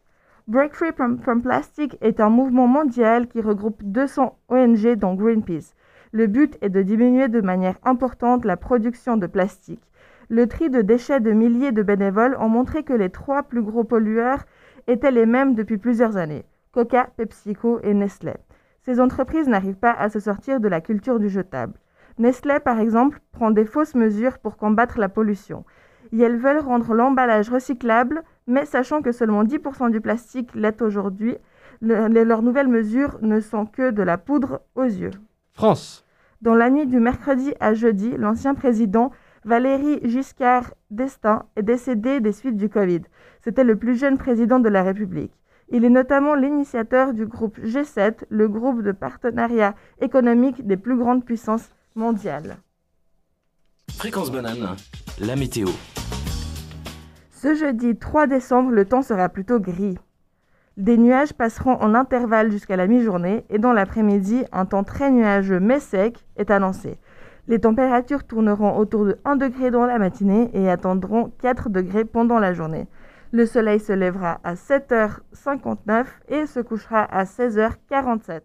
Break 0.48 0.74
Free 0.74 0.92
from, 0.92 1.18
from, 1.18 1.42
Plastic 1.42 1.98
est 2.00 2.18
un 2.18 2.30
mouvement 2.30 2.66
mondial 2.66 3.28
qui 3.28 3.42
regroupe 3.42 3.82
200 3.82 4.38
ONG 4.48 4.94
dont 4.94 5.14
Greenpeace. 5.14 5.74
Le 6.12 6.28
but 6.28 6.56
est 6.62 6.70
de 6.70 6.80
diminuer 6.80 7.28
de 7.28 7.42
manière 7.42 7.76
importante 7.84 8.46
la 8.46 8.56
production 8.56 9.18
de 9.18 9.26
plastique. 9.26 9.82
Le 10.28 10.48
tri 10.48 10.70
de 10.70 10.82
déchets 10.82 11.20
de 11.20 11.30
milliers 11.30 11.70
de 11.70 11.82
bénévoles 11.82 12.36
ont 12.40 12.48
montré 12.48 12.82
que 12.82 12.92
les 12.92 13.10
trois 13.10 13.44
plus 13.44 13.62
gros 13.62 13.84
pollueurs 13.84 14.44
étaient 14.88 15.12
les 15.12 15.26
mêmes 15.26 15.54
depuis 15.54 15.78
plusieurs 15.78 16.16
années. 16.16 16.44
Coca, 16.72 17.08
PepsiCo 17.16 17.80
et 17.82 17.94
Nestlé. 17.94 18.34
Ces 18.82 19.00
entreprises 19.00 19.48
n'arrivent 19.48 19.78
pas 19.78 19.92
à 19.92 20.08
se 20.08 20.18
sortir 20.18 20.60
de 20.60 20.68
la 20.68 20.80
culture 20.80 21.20
du 21.20 21.28
jetable. 21.28 21.74
Nestlé, 22.18 22.58
par 22.60 22.80
exemple, 22.80 23.20
prend 23.32 23.50
des 23.50 23.64
fausses 23.64 23.94
mesures 23.94 24.38
pour 24.38 24.56
combattre 24.56 24.98
la 24.98 25.08
pollution. 25.08 25.64
Et 26.12 26.20
elles 26.20 26.38
veulent 26.38 26.60
rendre 26.60 26.94
l'emballage 26.94 27.50
recyclable, 27.50 28.22
mais 28.46 28.64
sachant 28.64 29.02
que 29.02 29.12
seulement 29.12 29.44
10% 29.44 29.90
du 29.90 30.00
plastique 30.00 30.54
l'est 30.54 30.82
aujourd'hui, 30.82 31.36
le, 31.80 32.08
leurs 32.08 32.42
nouvelles 32.42 32.68
mesures 32.68 33.18
ne 33.22 33.40
sont 33.40 33.66
que 33.66 33.90
de 33.90 34.02
la 34.02 34.18
poudre 34.18 34.60
aux 34.74 34.84
yeux. 34.84 35.10
France. 35.52 36.04
Dans 36.42 36.54
la 36.54 36.70
nuit 36.70 36.86
du 36.86 37.00
mercredi 37.00 37.54
à 37.60 37.74
jeudi, 37.74 38.10
l'ancien 38.16 38.54
président 38.54 39.10
Valéry 39.46 40.00
Giscard 40.02 40.74
d'Estaing 40.90 41.44
est 41.54 41.62
décédé 41.62 42.18
des 42.18 42.32
suites 42.32 42.56
du 42.56 42.68
Covid. 42.68 43.02
C'était 43.44 43.62
le 43.62 43.76
plus 43.76 43.96
jeune 43.96 44.18
président 44.18 44.58
de 44.58 44.68
la 44.68 44.82
République. 44.82 45.32
Il 45.68 45.84
est 45.84 45.88
notamment 45.88 46.34
l'initiateur 46.34 47.14
du 47.14 47.26
groupe 47.26 47.56
G7, 47.60 48.24
le 48.28 48.48
groupe 48.48 48.82
de 48.82 48.90
partenariat 48.90 49.76
économique 50.00 50.66
des 50.66 50.76
plus 50.76 50.98
grandes 50.98 51.24
puissances 51.24 51.70
mondiales. 51.94 52.56
Fréquence 53.92 54.32
banane, 54.32 54.74
la 55.20 55.36
météo. 55.36 55.68
Ce 57.30 57.54
jeudi 57.54 57.96
3 57.96 58.26
décembre, 58.26 58.72
le 58.72 58.84
temps 58.84 59.02
sera 59.02 59.28
plutôt 59.28 59.60
gris. 59.60 59.96
Des 60.76 60.98
nuages 60.98 61.32
passeront 61.32 61.80
en 61.80 61.94
intervalle 61.94 62.50
jusqu'à 62.50 62.76
la 62.76 62.88
mi-journée 62.88 63.44
et 63.48 63.58
dans 63.58 63.72
l'après-midi, 63.72 64.44
un 64.50 64.66
temps 64.66 64.82
très 64.82 65.12
nuageux 65.12 65.60
mais 65.60 65.78
sec 65.78 66.26
est 66.36 66.50
annoncé. 66.50 66.98
Les 67.48 67.60
températures 67.60 68.24
tourneront 68.24 68.76
autour 68.76 69.04
de 69.04 69.18
1 69.24 69.36
degré 69.36 69.70
dans 69.70 69.86
la 69.86 69.98
matinée 69.98 70.50
et 70.52 70.68
atteindront 70.68 71.32
4 71.40 71.70
degrés 71.70 72.04
pendant 72.04 72.40
la 72.40 72.52
journée. 72.52 72.88
Le 73.30 73.46
soleil 73.46 73.78
se 73.78 73.92
lèvera 73.92 74.40
à 74.42 74.54
7h59 74.54 76.06
et 76.28 76.46
se 76.46 76.60
couchera 76.60 77.02
à 77.02 77.24
16h47. 77.24 78.40